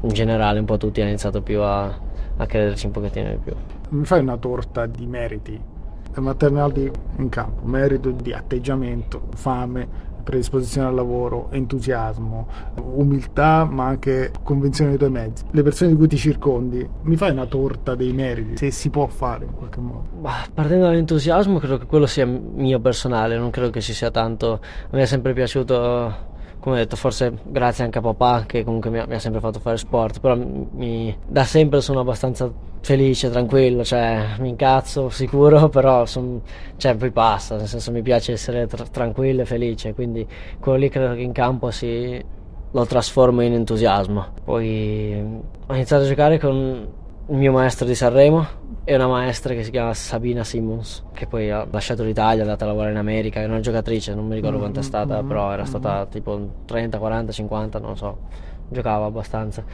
in 0.00 0.08
generale 0.10 0.58
un 0.58 0.64
po' 0.64 0.76
tutti 0.76 1.00
hanno 1.00 1.10
iniziato 1.10 1.40
più 1.40 1.60
a, 1.62 1.84
a 1.84 2.46
crederci 2.46 2.86
un 2.86 2.92
pochettino 2.92 3.30
di 3.30 3.38
più. 3.42 3.54
Mi 3.90 4.04
fai 4.04 4.20
una 4.20 4.36
torta 4.36 4.86
di 4.86 5.06
meriti? 5.06 5.60
Maternaldi 6.16 6.90
in 7.16 7.28
campo, 7.28 7.66
merito 7.66 8.10
di 8.10 8.32
atteggiamento, 8.32 9.22
fame, 9.34 10.12
predisposizione 10.24 10.88
al 10.88 10.94
lavoro, 10.94 11.48
entusiasmo, 11.52 12.48
umiltà, 12.82 13.64
ma 13.70 13.86
anche 13.86 14.32
convenzione 14.42 14.90
dei 14.90 14.98
tuoi 14.98 15.10
mezzi. 15.10 15.44
Le 15.50 15.62
persone 15.62 15.90
di 15.90 15.96
cui 15.96 16.08
ti 16.08 16.16
circondi, 16.16 16.88
mi 17.02 17.16
fai 17.16 17.30
una 17.30 17.46
torta 17.46 17.94
dei 17.94 18.12
meriti, 18.12 18.56
se 18.56 18.70
si 18.70 18.90
può 18.90 19.06
fare 19.06 19.44
in 19.44 19.54
qualche 19.54 19.80
modo. 19.80 20.06
Bah, 20.20 20.46
partendo 20.52 20.86
dall'entusiasmo, 20.86 21.58
credo 21.58 21.78
che 21.78 21.86
quello 21.86 22.06
sia 22.06 22.26
mio 22.26 22.80
personale, 22.80 23.36
non 23.36 23.50
credo 23.50 23.70
che 23.70 23.80
ci 23.80 23.92
sia 23.92 24.10
tanto. 24.10 24.60
A 24.90 24.96
me 24.96 25.02
è 25.02 25.06
sempre 25.06 25.32
piaciuto 25.32 26.32
come 26.64 26.76
ho 26.76 26.78
detto, 26.78 26.96
forse 26.96 27.30
grazie 27.42 27.84
anche 27.84 27.98
a 27.98 28.00
papà 28.00 28.44
che 28.46 28.64
comunque 28.64 28.88
mi 28.88 28.98
ha, 28.98 29.06
mi 29.06 29.12
ha 29.12 29.18
sempre 29.18 29.38
fatto 29.42 29.60
fare 29.60 29.76
sport, 29.76 30.18
però 30.18 30.34
mi, 30.34 31.14
da 31.28 31.44
sempre 31.44 31.82
sono 31.82 32.00
abbastanza 32.00 32.50
felice, 32.80 33.28
tranquillo, 33.28 33.84
cioè 33.84 34.36
mi 34.38 34.48
incazzo 34.48 35.10
sicuro, 35.10 35.68
però 35.68 36.06
son, 36.06 36.40
cioè, 36.78 36.96
poi 36.96 37.10
passa, 37.10 37.56
nel 37.56 37.66
senso 37.68 37.92
mi 37.92 38.00
piace 38.00 38.32
essere 38.32 38.66
tra- 38.66 38.86
tranquillo 38.86 39.42
e 39.42 39.44
felice, 39.44 39.92
quindi 39.92 40.26
quello 40.58 40.78
lì 40.78 40.88
credo 40.88 41.12
che 41.12 41.20
in 41.20 41.32
campo 41.32 41.70
si, 41.70 42.18
lo 42.70 42.86
trasformo 42.86 43.42
in 43.42 43.52
entusiasmo. 43.52 44.28
Poi 44.42 45.22
ho 45.66 45.74
iniziato 45.74 46.04
a 46.04 46.06
giocare 46.06 46.38
con 46.38 46.88
il 47.28 47.36
mio 47.36 47.52
maestro 47.52 47.84
di 47.84 47.94
Sanremo 47.94 48.46
e 48.86 48.94
una 48.94 49.06
maestra 49.06 49.54
che 49.54 49.64
si 49.64 49.70
chiama 49.70 49.94
Sabina 49.94 50.44
Simmons, 50.44 51.04
che 51.14 51.26
poi 51.26 51.50
ha 51.50 51.66
lasciato 51.70 52.02
l'Italia, 52.02 52.40
è 52.40 52.42
andata 52.42 52.64
a 52.64 52.68
lavorare 52.68 52.92
in 52.92 52.98
America, 52.98 53.40
è 53.40 53.46
una 53.46 53.60
giocatrice, 53.60 54.14
non 54.14 54.26
mi 54.26 54.34
ricordo 54.34 54.58
quanto 54.58 54.78
è 54.78 54.82
mm-hmm, 54.82 54.90
stata, 54.90 55.14
mm-hmm, 55.16 55.28
però 55.28 55.52
era 55.52 55.64
stata 55.64 56.06
tipo 56.06 56.50
30, 56.66 56.98
40, 56.98 57.32
50, 57.32 57.78
non 57.78 57.96
so, 57.96 58.18
giocava 58.68 59.06
abbastanza. 59.06 59.64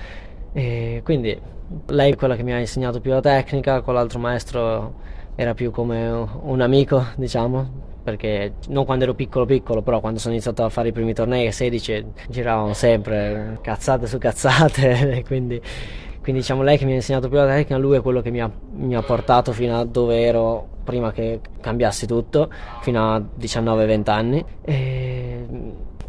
E 0.52 1.00
quindi 1.04 1.38
lei 1.86 2.12
è 2.12 2.16
quella 2.16 2.36
che 2.36 2.44
mi 2.44 2.52
ha 2.52 2.58
insegnato 2.58 3.00
più 3.00 3.10
la 3.10 3.20
tecnica, 3.20 3.80
quell'altro 3.80 4.20
maestro 4.20 4.94
era 5.34 5.54
più 5.54 5.72
come 5.72 6.08
un 6.42 6.60
amico, 6.60 7.04
diciamo, 7.16 7.88
perché 8.04 8.54
non 8.68 8.84
quando 8.84 9.04
ero 9.04 9.14
piccolo 9.14 9.44
piccolo, 9.44 9.82
però 9.82 9.98
quando 10.00 10.20
sono 10.20 10.34
iniziato 10.34 10.64
a 10.64 10.68
fare 10.68 10.88
i 10.88 10.92
primi 10.92 11.14
tornei 11.14 11.48
a 11.48 11.52
16 11.52 12.06
giravamo 12.28 12.74
sempre 12.74 13.58
cazzate 13.60 14.06
su 14.06 14.18
cazzate, 14.18 15.22
quindi 15.26 15.60
quindi 16.22 16.42
diciamo 16.42 16.62
lei 16.62 16.76
che 16.76 16.84
mi 16.84 16.92
ha 16.92 16.96
insegnato 16.96 17.28
più 17.28 17.38
la 17.38 17.46
tecnica, 17.46 17.76
lui 17.78 17.96
è 17.96 18.02
quello 18.02 18.20
che 18.20 18.30
mi 18.30 18.40
ha, 18.40 18.50
mi 18.72 18.94
ha 18.94 19.02
portato 19.02 19.52
fino 19.52 19.78
a 19.78 19.84
dove 19.84 20.20
ero 20.20 20.68
prima 20.84 21.12
che 21.12 21.40
cambiassi 21.60 22.06
tutto, 22.06 22.50
fino 22.80 23.14
a 23.14 23.18
19-20 23.18 24.10
anni. 24.10 24.44
E 24.62 25.46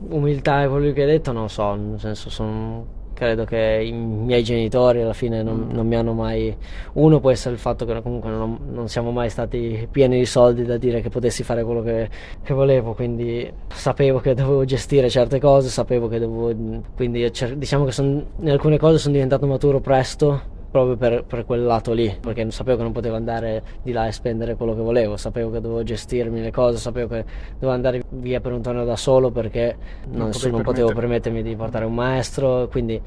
umiltà 0.10 0.64
è 0.64 0.68
quello 0.68 0.92
che 0.92 1.02
hai 1.02 1.08
detto, 1.08 1.32
non 1.32 1.50
so, 1.50 1.76
nel 1.76 2.00
senso 2.00 2.30
sono 2.30 3.00
credo 3.22 3.46
che 3.46 3.84
i 3.86 3.92
miei 3.92 4.42
genitori 4.42 5.00
alla 5.04 5.14
fine 5.14 5.44
non, 5.44 5.68
non, 5.70 5.86
mi 5.86 5.96
hanno 5.96 6.12
mai 6.14 6.58
uno 6.94 7.20
può 7.20 7.30
essere 7.30 7.54
il 7.54 7.60
fatto 7.60 7.86
che 7.86 8.02
comunque 8.02 8.32
non, 8.32 8.58
non, 8.72 8.88
siamo 8.88 9.12
mai 9.12 9.30
stati 9.30 9.88
pieni 9.92 10.18
di 10.18 10.26
soldi 10.26 10.66
da 10.66 10.78
dire 10.78 11.02
che 11.02 11.10
potessi 11.10 11.44
fare 11.44 11.64
quello 11.64 11.84
che, 11.84 12.10
che, 12.42 12.56
volevo 12.56 12.96
quindi 12.96 13.48
sapevo 13.68 14.20
che 14.22 14.34
dovevo 14.34 14.66
gestire 14.66 15.08
certe 15.08 15.40
cose 15.40 15.70
sapevo 15.70 16.08
che 16.08 16.18
dovevo 16.18 16.82
quindi 16.96 17.30
diciamo 17.58 17.86
che 17.86 17.92
son, 17.92 18.26
in 18.40 18.50
alcune 18.50 18.80
cose 18.80 18.98
sono 18.98 19.14
diventato 19.14 19.46
maturo 19.46 19.80
presto 19.80 20.61
proprio 20.72 20.96
per, 20.96 21.26
per, 21.26 21.46
quel 21.46 21.64
lato 21.64 21.92
lì, 21.92 22.18
perché 22.20 22.50
sapevo 22.50 22.78
che 22.78 22.84
non 22.84 22.94
potevo 22.94 23.16
andare 23.16 23.62
di 23.84 23.92
là 23.92 24.08
e 24.08 24.14
spendere 24.14 24.56
quello 24.56 24.74
che 24.74 24.82
volevo, 24.82 25.18
sapevo 25.18 25.52
che 25.52 25.60
dovevo 25.60 25.84
gestirmi 25.84 26.42
le 26.42 26.52
cose, 26.52 26.78
sapevo 26.78 27.10
che 27.10 27.26
dovevo 27.56 27.72
andare 27.74 28.02
via 28.10 28.40
per 28.40 28.54
un 28.54 28.62
torneo 28.62 28.86
da 28.86 28.96
solo 28.96 29.32
perché 29.32 29.76
non, 30.08 30.30
non, 30.30 30.52
non 30.52 30.62
potevo 30.62 30.94
permettermi 30.94 31.44
di 31.44 31.56
portare 31.56 31.84
un 31.84 31.94
maestro, 31.94 32.68
quindi 32.70 33.02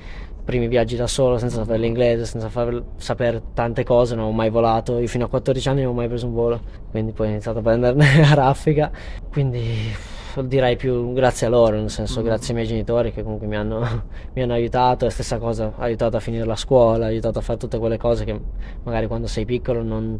primi 0.44 0.68
viaggi 0.68 0.94
da 0.94 1.06
solo 1.06 1.38
senza 1.38 1.56
sapere 1.56 1.78
l'inglese, 1.78 2.26
senza 2.26 2.50
far, 2.50 2.82
sapere 2.96 3.40
tante 3.54 3.82
cose, 3.82 4.14
non 4.14 4.26
ho 4.26 4.32
mai 4.32 4.50
volato, 4.50 4.98
io 4.98 5.06
fino 5.06 5.24
a 5.24 5.28
14 5.28 5.68
anni 5.70 5.82
non 5.82 5.92
ho 5.92 5.94
mai 5.94 6.08
preso 6.08 6.26
un 6.26 6.34
volo, 6.34 6.60
quindi 6.90 7.12
poi 7.12 7.28
ho 7.28 7.30
iniziato 7.30 7.60
a 7.60 7.62
prenderne 7.62 8.20
a 8.30 8.34
raffica, 8.34 8.90
quindi 9.32 10.12
direi 10.42 10.76
più 10.76 11.12
grazie 11.12 11.46
a 11.46 11.50
loro, 11.50 11.76
nel 11.76 11.90
senso 11.90 12.20
mm. 12.20 12.24
grazie 12.24 12.48
ai 12.48 12.54
miei 12.54 12.66
genitori 12.66 13.12
che 13.12 13.22
comunque 13.22 13.46
mi 13.46 13.56
hanno, 13.56 13.80
mi 14.34 14.42
hanno 14.42 14.52
aiutato, 14.52 15.06
è 15.06 15.10
stessa 15.10 15.38
cosa, 15.38 15.72
aiutato 15.76 16.16
a 16.16 16.20
finire 16.20 16.44
la 16.44 16.56
scuola, 16.56 17.06
aiutato 17.06 17.38
a 17.38 17.42
fare 17.42 17.58
tutte 17.58 17.78
quelle 17.78 17.98
cose 17.98 18.24
che 18.24 18.38
magari 18.82 19.06
quando 19.06 19.26
sei 19.26 19.44
piccolo 19.44 19.82
non, 19.82 20.18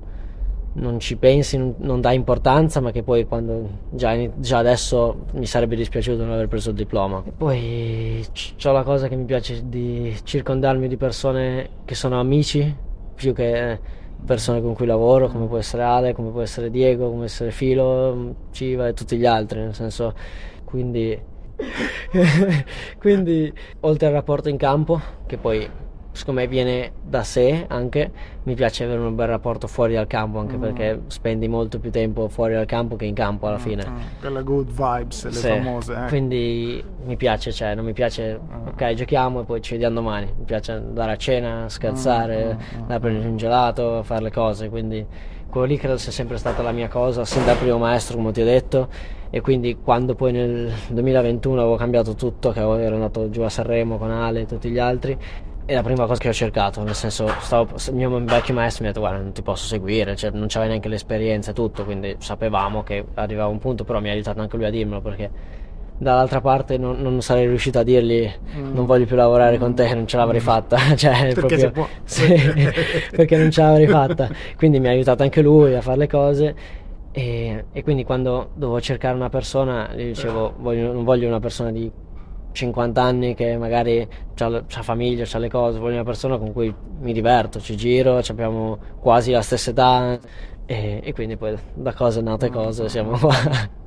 non 0.74 0.98
ci 0.98 1.16
pensi, 1.16 1.56
non, 1.56 1.74
non, 1.78 2.00
dai 2.00 2.16
importanza, 2.16 2.80
ma 2.80 2.90
che 2.90 3.02
poi 3.02 3.26
quando 3.26 3.68
già, 3.90 4.16
già, 4.36 4.58
adesso 4.58 5.26
mi 5.32 5.46
sarebbe 5.46 5.76
dispiaciuto 5.76 6.24
non 6.24 6.32
aver 6.32 6.48
preso 6.48 6.70
il 6.70 6.76
diploma. 6.76 7.22
E 7.24 7.32
poi 7.36 8.26
ho 8.64 8.72
la 8.72 8.82
cosa 8.82 9.08
che 9.08 9.16
mi 9.16 9.24
piace 9.24 9.62
di 9.68 10.14
circondarmi 10.22 10.88
di 10.88 10.96
persone 10.96 11.68
che 11.84 11.94
sono 11.94 12.18
amici 12.18 12.74
più 13.14 13.32
che 13.32 13.78
persone 14.24 14.60
con 14.60 14.74
cui 14.74 14.86
lavoro, 14.86 15.28
come 15.28 15.46
può 15.46 15.58
essere 15.58 15.82
Ale, 15.82 16.12
come 16.12 16.30
può 16.30 16.40
essere 16.40 16.70
Diego, 16.70 17.04
come 17.04 17.16
può 17.16 17.24
essere 17.24 17.50
Filo, 17.50 18.34
Civa 18.50 18.88
e 18.88 18.94
tutti 18.94 19.16
gli 19.16 19.26
altri, 19.26 19.60
nel 19.60 19.74
senso, 19.74 20.14
quindi, 20.64 21.18
quindi 22.98 23.52
oltre 23.80 24.06
al 24.06 24.12
rapporto 24.12 24.48
in 24.48 24.56
campo, 24.56 25.00
che 25.26 25.36
poi 25.36 25.68
secondo 26.14 26.40
me 26.40 26.46
viene 26.46 26.92
da 27.02 27.24
sé 27.24 27.66
anche 27.68 28.10
mi 28.44 28.54
piace 28.54 28.84
avere 28.84 29.00
un 29.00 29.16
bel 29.16 29.26
rapporto 29.26 29.66
fuori 29.66 29.94
dal 29.94 30.06
campo 30.06 30.38
anche 30.38 30.56
mm. 30.56 30.60
perché 30.60 31.00
spendi 31.08 31.48
molto 31.48 31.80
più 31.80 31.90
tempo 31.90 32.28
fuori 32.28 32.54
dal 32.54 32.66
campo 32.66 32.94
che 32.94 33.04
in 33.04 33.14
campo 33.14 33.48
alla 33.48 33.56
mm, 33.56 33.60
fine 33.60 33.84
mm. 33.86 33.96
quella 34.20 34.42
good 34.42 34.68
vibes 34.68 35.24
le 35.24 35.32
sì. 35.32 35.48
famose 35.48 35.92
eh. 35.92 36.06
quindi 36.06 36.84
mi 37.04 37.16
piace 37.16 37.50
cioè 37.50 37.74
non 37.74 37.84
mi 37.84 37.92
piace 37.92 38.38
mm. 38.38 38.66
ok 38.68 38.92
giochiamo 38.94 39.40
e 39.40 39.44
poi 39.44 39.60
ci 39.60 39.72
vediamo 39.72 39.96
domani 39.96 40.32
mi 40.38 40.44
piace 40.44 40.70
andare 40.70 41.12
a 41.12 41.16
cena 41.16 41.68
scherzare 41.68 42.44
mm, 42.44 42.48
mm, 42.48 42.80
andare 42.82 42.94
a 42.94 43.00
prendere 43.00 43.28
un 43.28 43.36
gelato 43.36 44.02
fare 44.04 44.22
le 44.22 44.30
cose 44.30 44.68
quindi 44.68 45.04
quello 45.50 45.66
lì 45.66 45.76
credo 45.76 45.96
sia 45.96 46.12
sempre 46.12 46.36
stata 46.36 46.62
la 46.62 46.72
mia 46.72 46.88
cosa 46.88 47.24
sin 47.24 47.44
dal 47.44 47.56
primo 47.56 47.78
maestro 47.78 48.16
come 48.16 48.30
ti 48.30 48.40
ho 48.40 48.44
detto 48.44 48.88
e 49.30 49.40
quindi 49.40 49.78
quando 49.82 50.14
poi 50.14 50.30
nel 50.30 50.72
2021 50.90 51.60
avevo 51.60 51.74
cambiato 51.74 52.14
tutto 52.14 52.52
che 52.52 52.60
ero 52.60 52.94
andato 52.94 53.30
giù 53.30 53.42
a 53.42 53.48
Sanremo 53.48 53.98
con 53.98 54.12
Ale 54.12 54.42
e 54.42 54.46
tutti 54.46 54.70
gli 54.70 54.78
altri 54.78 55.18
è 55.66 55.74
la 55.74 55.82
prima 55.82 56.04
cosa 56.06 56.20
che 56.20 56.28
ho 56.28 56.32
cercato, 56.32 56.82
nel 56.82 56.94
senso, 56.94 57.26
stavo, 57.40 57.74
il 57.88 57.94
mio 57.94 58.22
vecchio 58.24 58.52
maestro 58.52 58.82
mi 58.82 58.90
ha 58.90 58.92
detto 58.92 59.04
guarda 59.04 59.22
non 59.22 59.32
ti 59.32 59.42
posso 59.42 59.66
seguire, 59.66 60.14
cioè, 60.14 60.30
non 60.30 60.46
c'aveva 60.46 60.70
neanche 60.70 60.88
l'esperienza 60.88 61.52
e 61.52 61.54
tutto, 61.54 61.84
quindi 61.84 62.16
sapevamo 62.18 62.82
che 62.82 63.04
arrivava 63.14 63.48
un 63.48 63.58
punto, 63.58 63.84
però 63.84 64.00
mi 64.00 64.10
ha 64.10 64.12
aiutato 64.12 64.40
anche 64.40 64.56
lui 64.56 64.66
a 64.66 64.70
dirmelo 64.70 65.00
perché 65.00 65.30
dall'altra 65.96 66.40
parte 66.40 66.76
non, 66.76 67.00
non 67.00 67.22
sarei 67.22 67.46
riuscito 67.46 67.78
a 67.78 67.82
dirgli 67.84 68.28
mm. 68.56 68.74
non 68.74 68.84
voglio 68.84 69.06
più 69.06 69.16
lavorare 69.16 69.56
mm. 69.56 69.60
con 69.60 69.74
te, 69.74 69.94
non 69.94 70.06
ce 70.06 70.16
l'avrei 70.18 70.40
mm. 70.40 70.44
fatta, 70.44 70.78
cioè, 70.96 71.32
perché, 71.32 71.70
proprio, 71.70 71.88
sì, 72.04 72.26
perché 73.10 73.36
non 73.38 73.50
ce 73.50 73.62
l'avrei 73.62 73.86
fatta, 73.86 74.28
quindi 74.56 74.80
mi 74.80 74.88
ha 74.88 74.90
aiutato 74.90 75.22
anche 75.22 75.40
lui 75.40 75.74
a 75.74 75.80
fare 75.80 75.96
le 75.96 76.08
cose 76.08 76.54
e, 77.10 77.64
e 77.72 77.82
quindi 77.82 78.04
quando 78.04 78.50
dovevo 78.54 78.80
cercare 78.80 79.14
una 79.14 79.28
persona 79.30 79.88
gli 79.94 80.06
dicevo 80.06 80.54
voglio, 80.58 80.92
non 80.92 81.04
voglio 81.04 81.28
una 81.28 81.40
persona 81.40 81.70
di 81.70 81.90
50 82.54 83.02
anni 83.02 83.34
che 83.34 83.58
magari 83.58 84.06
ha 84.38 84.82
famiglia, 84.82 85.26
ha 85.30 85.38
le 85.38 85.50
cose, 85.50 85.78
voglio 85.78 85.94
una 85.94 86.04
persona 86.04 86.38
con 86.38 86.52
cui 86.52 86.72
mi 87.00 87.12
diverto, 87.12 87.60
ci 87.60 87.76
giro, 87.76 88.20
abbiamo 88.26 88.78
quasi 89.00 89.32
la 89.32 89.42
stessa 89.42 89.70
età 89.70 90.18
e, 90.64 91.00
e 91.02 91.12
quindi 91.12 91.36
poi 91.36 91.58
da 91.74 91.92
cose 91.92 92.22
nate 92.22 92.50
cose 92.50 92.88
siamo 92.88 93.18
qua. 93.18 93.82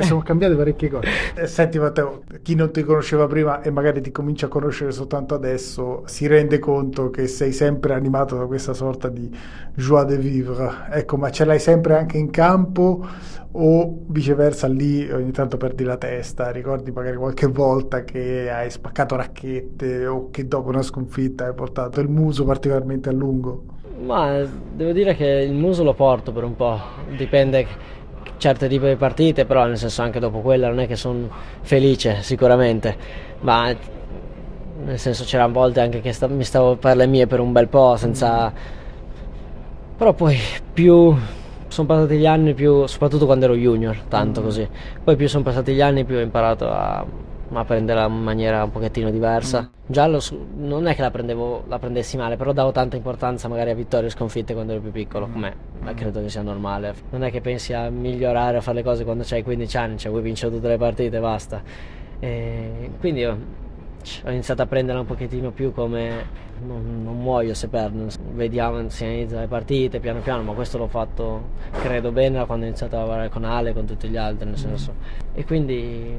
Sono 0.00 0.20
cambiate 0.20 0.54
parecchie 0.54 0.90
cose. 0.90 1.08
Eh, 1.34 1.46
senti 1.46 1.78
Matteo, 1.78 2.22
chi 2.42 2.54
non 2.54 2.70
ti 2.70 2.82
conosceva 2.82 3.26
prima 3.26 3.62
e 3.62 3.70
magari 3.70 4.00
ti 4.00 4.10
comincia 4.10 4.46
a 4.46 4.48
conoscere 4.48 4.92
soltanto 4.92 5.34
adesso, 5.34 6.02
si 6.06 6.26
rende 6.26 6.58
conto 6.58 7.10
che 7.10 7.26
sei 7.26 7.52
sempre 7.52 7.94
animato 7.94 8.36
da 8.36 8.46
questa 8.46 8.74
sorta 8.74 9.08
di 9.08 9.30
joie 9.74 10.04
de 10.04 10.18
vivre. 10.18 10.70
Ecco, 10.90 11.16
ma 11.16 11.30
ce 11.30 11.44
l'hai 11.44 11.60
sempre 11.60 11.96
anche 11.96 12.18
in 12.18 12.30
campo 12.30 13.06
o 13.50 13.98
viceversa 14.08 14.66
lì 14.66 15.10
ogni 15.10 15.30
tanto 15.30 15.56
perdi 15.56 15.84
la 15.84 15.96
testa? 15.96 16.50
Ricordi 16.50 16.90
magari 16.90 17.16
qualche 17.16 17.46
volta 17.46 18.04
che 18.04 18.50
hai 18.50 18.70
spaccato 18.70 19.16
racchette 19.16 20.06
o 20.06 20.28
che 20.30 20.46
dopo 20.46 20.68
una 20.68 20.82
sconfitta 20.82 21.46
hai 21.46 21.54
portato 21.54 22.00
il 22.00 22.08
muso 22.08 22.44
particolarmente 22.44 23.08
a 23.08 23.12
lungo? 23.12 23.64
Ma 24.00 24.46
devo 24.72 24.92
dire 24.92 25.16
che 25.16 25.26
il 25.26 25.54
muso 25.54 25.82
lo 25.82 25.92
porto 25.92 26.30
per 26.30 26.44
un 26.44 26.54
po', 26.54 26.78
dipende 27.16 27.66
certe 28.38 28.68
tipi 28.68 28.86
di 28.86 28.96
partite, 28.96 29.44
però 29.44 29.66
nel 29.66 29.76
senso 29.76 30.02
anche 30.02 30.18
dopo 30.18 30.40
quella 30.40 30.68
non 30.68 30.80
è 30.80 30.86
che 30.86 30.96
sono 30.96 31.28
felice 31.60 32.22
sicuramente, 32.22 32.96
ma 33.40 33.74
nel 34.84 34.98
senso 34.98 35.24
c'erano 35.24 35.52
volte 35.52 35.80
anche 35.80 36.00
che 36.00 36.12
sta, 36.12 36.28
mi 36.28 36.44
stavo 36.44 36.76
per 36.76 36.96
le 36.96 37.06
mie 37.06 37.26
per 37.26 37.40
un 37.40 37.52
bel 37.52 37.68
po' 37.68 37.96
senza... 37.96 38.52
però 39.96 40.12
poi 40.12 40.38
più 40.72 41.14
sono 41.68 41.86
passati 41.86 42.16
gli 42.16 42.26
anni 42.26 42.54
più, 42.54 42.86
soprattutto 42.86 43.26
quando 43.26 43.44
ero 43.44 43.54
junior, 43.54 43.96
tanto 44.08 44.40
mm. 44.40 44.44
così, 44.44 44.68
poi 45.04 45.16
più 45.16 45.28
sono 45.28 45.42
passati 45.42 45.74
gli 45.74 45.82
anni 45.82 46.04
più 46.04 46.16
ho 46.16 46.20
imparato 46.20 46.70
a 46.70 47.04
ma 47.48 47.64
prenderla 47.64 48.06
in 48.06 48.22
maniera 48.22 48.62
un 48.62 48.70
pochettino 48.70 49.10
diversa. 49.10 49.62
Mm. 49.62 49.76
Già 49.86 50.06
lo, 50.06 50.20
non 50.56 50.86
è 50.86 50.94
che 50.94 51.00
la, 51.00 51.10
prendevo, 51.10 51.64
la 51.66 51.78
prendessi 51.78 52.16
male, 52.16 52.36
però 52.36 52.52
davo 52.52 52.72
tanta 52.72 52.96
importanza 52.96 53.48
magari 53.48 53.70
a 53.70 53.74
vittorie 53.74 54.08
e 54.08 54.10
sconfitte 54.10 54.54
quando 54.54 54.72
ero 54.72 54.80
più 54.80 54.90
piccolo, 54.90 55.26
mm. 55.26 55.32
come 55.32 55.54
mm. 55.82 55.88
credo 55.94 56.20
che 56.20 56.28
sia 56.28 56.42
normale. 56.42 56.94
Non 57.10 57.24
è 57.24 57.30
che 57.30 57.40
pensi 57.40 57.72
a 57.72 57.88
migliorare, 57.90 58.58
a 58.58 58.60
fare 58.60 58.78
le 58.78 58.82
cose 58.82 59.04
quando 59.04 59.24
hai 59.30 59.42
15 59.42 59.76
anni, 59.76 59.98
cioè 59.98 60.10
vuoi 60.10 60.22
vincere 60.22 60.52
tutte 60.52 60.68
le 60.68 60.76
partite 60.76 61.16
e 61.16 61.20
basta. 61.20 61.62
E 62.20 62.90
quindi 62.98 63.20
io 63.20 63.38
ho 64.24 64.30
iniziato 64.30 64.62
a 64.62 64.66
prenderla 64.66 65.00
un 65.00 65.06
pochettino 65.06 65.50
più 65.50 65.72
come 65.72 66.46
non, 66.64 67.02
non 67.02 67.18
muoio 67.18 67.54
se 67.54 67.68
perdo, 67.68 68.06
vediamo, 68.32 68.88
si 68.88 69.04
inizia 69.04 69.40
le 69.40 69.46
partite 69.46 70.00
piano 70.00 70.20
piano, 70.20 70.42
ma 70.42 70.52
questo 70.52 70.78
l'ho 70.78 70.88
fatto 70.88 71.56
credo 71.72 72.10
bene 72.12 72.38
da 72.38 72.44
quando 72.44 72.64
ho 72.64 72.68
iniziato 72.68 72.96
a 72.96 73.00
lavorare 73.00 73.28
con 73.28 73.44
Ale 73.44 73.70
e 73.70 73.72
con 73.72 73.86
tutti 73.86 74.08
gli 74.08 74.16
altri, 74.16 74.46
nel 74.46 74.58
senso. 74.58 74.94
E 75.34 75.44
quindi 75.44 76.14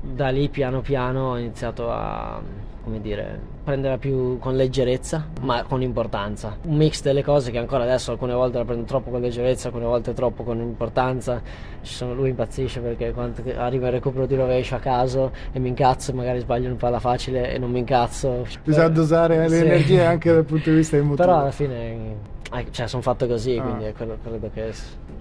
da 0.00 0.28
lì 0.28 0.48
piano 0.48 0.80
piano 0.80 1.30
ho 1.30 1.38
iniziato 1.38 1.90
a 1.90 2.40
come 2.88 3.02
dire, 3.02 3.38
prenderla 3.64 3.98
più 3.98 4.38
con 4.38 4.56
leggerezza, 4.56 5.28
ma 5.42 5.62
con 5.64 5.82
importanza. 5.82 6.56
Un 6.62 6.76
mix 6.76 7.02
delle 7.02 7.22
cose 7.22 7.50
che 7.50 7.58
ancora 7.58 7.82
adesso 7.82 8.12
alcune 8.12 8.32
volte 8.32 8.56
la 8.56 8.64
prendo 8.64 8.84
troppo 8.84 9.10
con 9.10 9.20
leggerezza, 9.20 9.68
alcune 9.68 9.84
volte 9.84 10.14
troppo 10.14 10.42
con 10.42 10.58
importanza. 10.58 11.42
Sono, 11.82 12.14
lui 12.14 12.30
impazzisce 12.30 12.80
perché 12.80 13.12
quando 13.12 13.42
arriva 13.56 13.88
il 13.88 13.92
recupero 13.92 14.24
di 14.24 14.34
rovescio 14.36 14.76
a 14.76 14.78
caso 14.78 15.32
e 15.52 15.58
mi 15.58 15.68
incazzo, 15.68 16.14
magari 16.14 16.38
sbaglio 16.40 16.70
un 16.70 16.76
palla 16.76 16.98
facile 16.98 17.52
e 17.52 17.58
non 17.58 17.70
mi 17.70 17.80
incazzo. 17.80 18.46
Bisogna 18.64 18.88
dosare 18.88 19.48
sì. 19.50 19.67
Energie 19.68 20.04
anche 20.04 20.32
dal 20.32 20.44
punto 20.44 20.70
di 20.70 20.76
vista 20.76 20.96
emotivo. 20.96 21.24
Però 21.24 21.40
alla 21.40 21.50
fine 21.50 22.16
eh, 22.52 22.66
cioè, 22.70 22.86
sono 22.86 23.02
fatto 23.02 23.26
così, 23.26 23.56
ah. 23.56 23.62
quindi 23.62 23.92
credo 23.92 24.50
che 24.52 24.72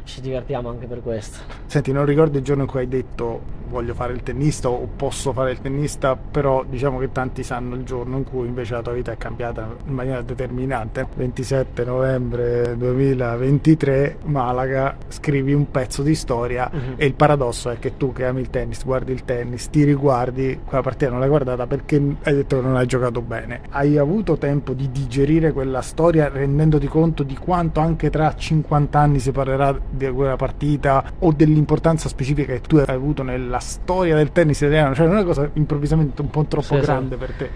ci 0.08 0.22
divertiamo 0.22 0.70
anche 0.70 0.88
per 0.88 1.02
questo. 1.02 1.40
Senti, 1.66 1.92
non 1.92 2.06
ricordi 2.06 2.38
il 2.38 2.44
giorno 2.44 2.64
in 2.64 2.70
cui 2.70 2.80
hai 2.80 2.88
detto 2.88 3.56
voglio 3.68 3.94
fare 3.94 4.14
il 4.14 4.24
tennista 4.24 4.70
o 4.70 4.88
posso 4.96 5.34
fare 5.34 5.52
il 5.52 5.60
tennista, 5.60 6.16
però 6.16 6.64
diciamo 6.64 6.98
che 7.00 7.12
tanti 7.12 7.44
sanno 7.44 7.76
il 7.76 7.84
giorno 7.84 8.18
in 8.18 8.24
cui 8.24 8.48
invece 8.48 8.74
la 8.74 8.82
tua 8.82 8.94
vita 8.94 9.12
è 9.12 9.18
cambiata 9.18 9.76
in 9.86 9.94
maniera 9.94 10.22
determinante. 10.22 11.08
27 11.14 11.84
novembre 11.84 12.76
2023, 12.78 14.20
Malaga, 14.24 14.98
scrivi 15.10 15.54
un 15.54 15.70
pezzo 15.70 16.02
di 16.02 16.16
storia 16.16 16.70
uh-huh. 16.72 16.94
e 16.96 17.06
il 17.06 17.14
paradosso 17.14 17.70
è 17.70 17.78
che 17.78 17.98
tu 17.98 18.14
che 18.14 18.26
ami 18.26 18.42
il 18.42 18.50
tennis, 18.50 18.84
guardi 18.84 19.12
il 19.12 19.26
tennis, 19.26 19.70
ti 19.70 19.84
riguardi, 19.84 20.62
quella 20.64 20.84
partita 20.84 21.12
non 21.12 21.20
l'hai 21.20 21.30
guardata 21.30 21.68
perché 21.68 21.96
hai 22.24 22.34
detto 22.34 22.56
che 22.58 22.62
non 22.62 22.78
hai 22.78 22.86
giocato 22.86 23.22
bene. 23.22 23.62
Hai 23.70 23.98
avuto 23.98 24.38
tempo 24.38 24.74
di 24.74 24.90
digerire 24.92 25.52
quella 25.52 25.82
storia 25.82 26.30
rendendoti 26.30 26.88
conto 26.88 27.24
di 27.24 27.36
quanto 27.36 27.80
anche 27.80 28.10
tra 28.10 28.34
50 28.34 29.00
anni 29.00 29.20
si 29.20 29.32
parlerà 29.32 29.78
di 29.98 30.10
quella 30.12 30.36
partita 30.36 31.04
o 31.20 31.32
dell'importanza 31.34 32.08
specifica 32.08 32.54
che 32.54 32.62
tu 32.62 32.78
hai 32.78 32.86
avuto 32.88 33.24
nella 33.24 33.60
storia 33.60 34.16
del 34.16 34.32
tennis 34.32 34.62
italiano, 34.62 34.94
cioè 34.96 35.08
non 35.08 35.18
è 35.18 35.20
una 35.20 35.28
cosa 35.28 35.50
improvvisamente 35.54 36.22
un 36.22 36.30
po' 36.30 36.46
troppo 36.46 36.76
sì, 36.76 36.82
grande 36.82 37.16
sì. 37.16 37.20
per 37.20 37.32
te. 37.34 37.50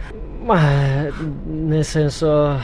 Ma 0.43 1.07
nel 1.43 1.85
senso 1.85 2.59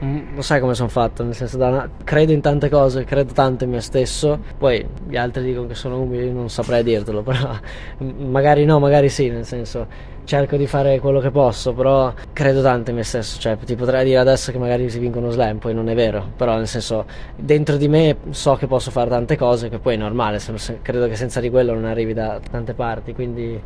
lo 0.00 0.42
sai 0.42 0.60
come 0.60 0.74
sono 0.74 0.88
fatto, 0.88 1.24
nel 1.24 1.34
senso 1.34 1.56
da, 1.56 1.88
credo 2.04 2.32
in 2.32 2.40
tante 2.40 2.68
cose, 2.68 3.04
credo 3.04 3.32
tanto 3.32 3.64
in 3.64 3.70
me 3.70 3.80
stesso, 3.80 4.38
poi 4.56 4.86
gli 5.08 5.16
altri 5.16 5.42
dicono 5.42 5.66
che 5.66 5.74
sono 5.74 6.00
umili, 6.00 6.30
non 6.32 6.48
saprei 6.48 6.84
dirtelo, 6.84 7.22
però 7.24 7.50
magari 7.98 8.64
no, 8.64 8.78
magari 8.78 9.08
sì, 9.08 9.28
nel 9.28 9.44
senso 9.44 10.16
cerco 10.24 10.56
di 10.56 10.66
fare 10.66 11.00
quello 11.00 11.20
che 11.20 11.30
posso, 11.30 11.72
però 11.72 12.12
credo 12.32 12.62
tanto 12.62 12.90
in 12.90 12.96
me 12.96 13.02
stesso, 13.02 13.40
cioè 13.40 13.56
ti 13.56 13.74
potrei 13.74 14.04
dire 14.04 14.18
adesso 14.18 14.52
che 14.52 14.58
magari 14.58 14.88
si 14.90 14.98
vincono 14.98 15.30
slam, 15.30 15.56
poi 15.58 15.74
non 15.74 15.88
è 15.88 15.94
vero, 15.94 16.30
però 16.36 16.56
nel 16.56 16.68
senso 16.68 17.06
dentro 17.34 17.76
di 17.76 17.88
me 17.88 18.18
so 18.30 18.54
che 18.54 18.66
posso 18.66 18.90
fare 18.90 19.08
tante 19.08 19.36
cose, 19.36 19.68
che 19.68 19.78
poi 19.78 19.94
è 19.94 19.96
normale, 19.96 20.38
credo 20.82 21.08
che 21.08 21.16
senza 21.16 21.40
di 21.40 21.50
quello 21.50 21.72
non 21.72 21.86
arrivi 21.86 22.12
da 22.12 22.38
tante 22.50 22.74
parti, 22.74 23.14
quindi 23.14 23.60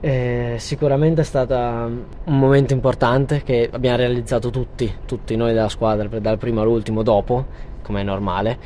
eh, 0.00 0.56
sicuramente 0.58 1.22
è 1.22 1.24
stato 1.24 1.54
un 1.54 2.38
momento 2.38 2.72
importante 2.72 3.42
che 3.42 3.68
abbiamo 3.72 3.96
realizzato 3.96 4.50
tutti, 4.50 4.92
tutti 5.06 5.34
noi 5.36 5.52
della 5.52 5.68
squadra, 5.68 6.06
dal 6.18 6.38
primo 6.38 6.60
all'ultimo 6.60 7.02
dopo, 7.02 7.46
come 7.82 8.00
è 8.00 8.04
normale. 8.04 8.58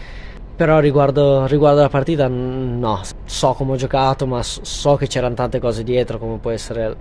Però 0.55 0.79
riguardo, 0.79 1.47
riguardo 1.47 1.81
la 1.81 1.89
partita, 1.89 2.29
no, 2.29 3.01
so 3.25 3.53
come 3.55 3.73
ho 3.73 3.77
giocato, 3.77 4.27
ma 4.27 4.43
so 4.43 4.97
che 4.97 5.07
c'erano 5.07 5.35
tante 5.35 5.59
cose 5.59 5.83
dietro, 5.83 6.19
come 6.19 6.37
può 6.37 6.51
essere 6.51 6.97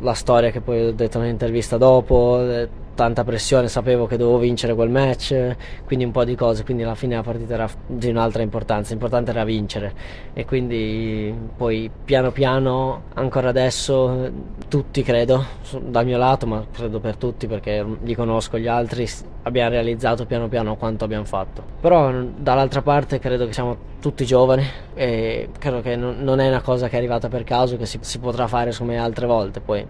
la 0.00 0.14
storia 0.14 0.50
che 0.50 0.60
poi 0.60 0.86
ho 0.86 0.92
detto 0.92 1.18
nell'intervista 1.18 1.76
dopo, 1.76 2.40
eh, 2.40 2.68
tanta 2.96 3.22
pressione, 3.22 3.68
sapevo 3.68 4.06
che 4.06 4.16
dovevo 4.16 4.38
vincere 4.38 4.74
quel 4.74 4.88
match, 4.90 5.54
quindi 5.84 6.04
un 6.04 6.10
po' 6.10 6.24
di 6.24 6.34
cose, 6.34 6.64
quindi 6.64 6.82
alla 6.82 6.96
fine 6.96 7.14
la 7.14 7.22
partita 7.22 7.54
era 7.54 7.68
di 7.86 8.08
un'altra 8.08 8.42
importanza, 8.42 8.90
l'importante 8.90 9.30
era 9.30 9.44
vincere 9.44 9.94
e 10.32 10.44
quindi 10.44 11.32
poi 11.56 11.88
piano 12.04 12.32
piano, 12.32 13.02
ancora 13.14 13.50
adesso, 13.50 14.32
tutti 14.66 15.02
credo, 15.02 15.44
dal 15.80 16.04
mio 16.04 16.18
lato, 16.18 16.46
ma 16.46 16.66
credo 16.72 16.98
per 16.98 17.16
tutti 17.16 17.46
perché 17.46 17.86
li 18.02 18.14
conosco 18.14 18.58
gli 18.58 18.66
altri, 18.66 19.08
abbiamo 19.42 19.70
realizzato 19.70 20.26
piano 20.26 20.48
piano 20.48 20.76
quanto 20.76 21.04
abbiamo 21.04 21.24
fatto. 21.24 21.62
Però 21.80 22.10
dall'altra 22.36 22.82
parte 22.82 23.18
credo 23.18 23.46
che 23.46 23.52
siamo 23.52 23.76
tutti 24.00 24.24
giovani 24.24 24.64
e 24.94 25.50
credo 25.58 25.82
che 25.82 25.96
non 25.96 26.40
è 26.40 26.48
una 26.48 26.62
cosa 26.62 26.88
che 26.88 26.94
è 26.94 26.98
arrivata 26.98 27.28
per 27.28 27.44
caso, 27.44 27.76
che 27.76 27.86
si, 27.86 27.98
si 28.00 28.18
potrà 28.18 28.46
fare 28.48 28.72
come 28.74 28.96
altre 28.96 29.26
volte, 29.26 29.60
poi 29.60 29.86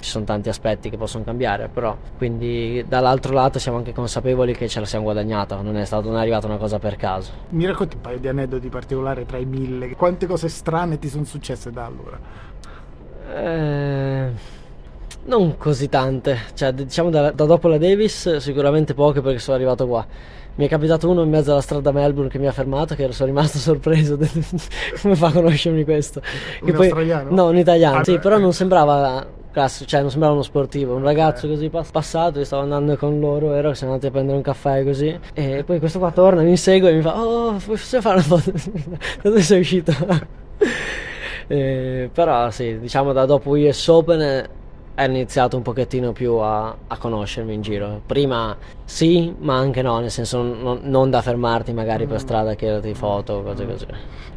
ci 0.00 0.10
sono 0.10 0.24
tanti 0.24 0.48
aspetti 0.48 0.90
che 0.90 0.96
possono 0.96 1.24
cambiare, 1.24 1.68
però 1.72 1.96
quindi 2.16 2.84
dall'altro 2.86 3.32
lato 3.32 3.58
siamo 3.58 3.78
anche 3.78 3.92
consapevoli 3.92 4.54
che 4.54 4.68
ce 4.68 4.80
la 4.80 4.86
siamo 4.86 5.04
guadagnata, 5.04 5.60
non 5.60 5.76
è, 5.76 5.84
stato, 5.84 6.08
non 6.08 6.18
è 6.18 6.20
arrivata 6.20 6.46
una 6.46 6.56
cosa 6.56 6.78
per 6.78 6.96
caso. 6.96 7.32
Mi 7.50 7.66
racconti 7.66 7.96
un 7.96 8.02
paio 8.02 8.18
di 8.18 8.28
aneddoti 8.28 8.68
particolari 8.68 9.26
tra 9.26 9.38
i 9.38 9.44
mille, 9.44 9.94
quante 9.96 10.26
cose 10.26 10.48
strane 10.48 10.98
ti 10.98 11.08
sono 11.08 11.24
successe 11.24 11.70
da 11.70 11.84
allora? 11.84 12.18
Eh, 13.34 14.30
non 15.24 15.56
così 15.56 15.88
tante, 15.88 16.38
cioè 16.54 16.72
diciamo 16.72 17.10
da, 17.10 17.30
da 17.32 17.44
dopo 17.44 17.68
la 17.68 17.78
Davis 17.78 18.36
sicuramente 18.36 18.94
poche 18.94 19.20
perché 19.20 19.38
sono 19.38 19.56
arrivato 19.56 19.86
qua 19.86 20.06
mi 20.58 20.66
è 20.66 20.68
capitato 20.68 21.08
uno 21.08 21.22
in 21.22 21.30
mezzo 21.30 21.52
alla 21.52 21.60
strada 21.60 21.90
a 21.90 21.92
Melbourne 21.92 22.28
che 22.28 22.38
mi 22.38 22.48
ha 22.48 22.52
fermato 22.52 22.96
che 22.96 23.10
sono 23.12 23.28
rimasto 23.28 23.58
sorpreso 23.58 24.18
come 25.00 25.14
fa 25.14 25.28
a 25.28 25.32
conoscermi 25.32 25.84
questo 25.84 26.20
un 26.62 26.72
poi, 26.72 26.86
australiano? 26.86 27.30
no 27.30 27.46
un 27.46 27.56
italiano 27.56 27.98
ah, 27.98 28.04
sì 28.04 28.14
beh. 28.14 28.18
però 28.18 28.38
non 28.38 28.52
sembrava 28.52 29.24
classico, 29.58 29.90
cioè 29.90 30.00
non 30.00 30.10
sembrava 30.10 30.34
uno 30.34 30.44
sportivo, 30.44 30.94
un 30.94 31.02
ragazzo 31.02 31.46
eh. 31.46 31.48
così 31.48 31.68
passato, 31.68 32.38
io 32.38 32.44
stavo 32.44 32.62
andando 32.62 32.96
con 32.96 33.18
loro, 33.18 33.54
ero, 33.54 33.74
siamo 33.74 33.94
andati 33.94 34.08
a 34.08 34.12
prendere 34.12 34.36
un 34.36 34.42
caffè 34.42 34.84
così, 34.84 35.18
e 35.34 35.64
poi 35.64 35.80
questo 35.80 35.98
qua 35.98 36.12
torna, 36.12 36.42
mi 36.42 36.56
segue 36.56 36.90
e 36.90 36.94
mi 36.94 37.02
fa, 37.02 37.20
oh, 37.20 37.56
possiamo 37.64 38.02
fare 38.02 38.16
una 38.16 38.24
foto? 38.24 38.52
da 38.52 38.98
dove 39.28 39.42
sei 39.42 39.60
uscito? 39.60 39.92
eh, 41.48 42.08
però 42.12 42.50
sì, 42.50 42.78
diciamo 42.78 43.12
da 43.12 43.26
dopo 43.26 43.50
US 43.50 43.88
Open 43.88 44.48
ha 44.98 45.04
iniziato 45.04 45.56
un 45.56 45.62
pochettino 45.62 46.10
più 46.10 46.34
a, 46.34 46.76
a, 46.88 46.96
conoscermi 46.96 47.54
in 47.54 47.62
giro. 47.62 48.02
Prima 48.04 48.56
sì, 48.84 49.32
ma 49.38 49.56
anche 49.56 49.80
no, 49.80 50.00
nel 50.00 50.10
senso 50.10 50.42
non, 50.42 50.80
non 50.82 51.08
da 51.08 51.22
fermarti 51.22 51.72
magari 51.72 52.06
per 52.06 52.16
mm. 52.16 52.20
strada 52.20 52.50
a 52.50 52.54
chiederti 52.54 52.94
foto, 52.94 53.42
cose 53.42 53.64
così. 53.64 53.86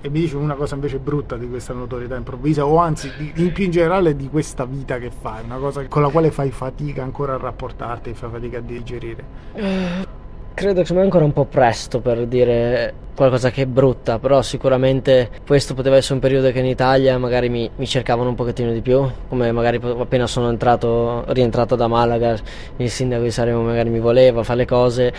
E 0.02 0.10
mi 0.10 0.20
dici 0.20 0.36
una 0.36 0.54
cosa 0.54 0.76
invece 0.76 1.00
brutta 1.00 1.36
di 1.36 1.50
questa 1.50 1.74
notorietà 1.74 2.16
improvvisa, 2.16 2.64
o 2.64 2.78
anzi 2.78 3.12
di, 3.18 3.32
di, 3.34 3.50
più 3.50 3.66
in 3.66 3.72
generale 3.72 4.16
di 4.16 4.30
questa 4.30 4.66
vita 4.66 5.00
che 5.00 5.10
fai, 5.10 5.44
una 5.44 5.58
cosa 5.58 5.84
con 5.88 6.04
la 6.04 6.10
quale 6.10 6.30
fai 6.30 6.52
fatica 6.52 7.02
ancora 7.02 7.34
a 7.34 7.38
rapportarti, 7.38 8.14
fai 8.14 8.30
fatica 8.30 8.60
a 8.60 8.62
digerire? 8.62 9.24
Eh 9.54 10.20
Credo 10.54 10.82
che 10.82 10.86
sia 10.86 11.02
ancora 11.02 11.26
un 11.26 11.34
po' 11.34 11.46
presto 11.46 12.02
per 12.02 12.28
dire 12.28 12.94
qualcosa 13.16 13.50
che 13.50 13.64
è 13.64 13.66
brutta, 13.66 14.20
però 14.20 14.42
sicuramente 14.42 15.30
questo 15.46 15.74
poteva 15.74 15.96
essere 15.96 16.16
un 16.16 16.20
periodo 16.20 16.52
che 16.52 16.60
in 16.60 16.66
Italia 16.66 17.18
magari 17.18 17.50
mi, 17.50 17.70
mi 17.76 17.88
cercavano 17.88 18.30
un 18.30 18.36
pochettino 18.36 18.72
di 18.72 18.82
più, 18.82 19.10
come 19.30 19.52
magari 19.52 19.80
appena 19.82 20.28
sono 20.28 20.50
entrato, 20.50 21.24
rientrato 21.34 21.76
da 21.76 21.88
Malaga, 21.88 22.38
il 22.78 22.90
sindaco 22.90 23.24
di 23.24 23.32
Sanremo 23.32 23.62
magari 23.62 23.90
mi 23.90 24.00
voleva 24.00 24.44
fare 24.44 24.60
le 24.60 24.66
cose 24.66 25.14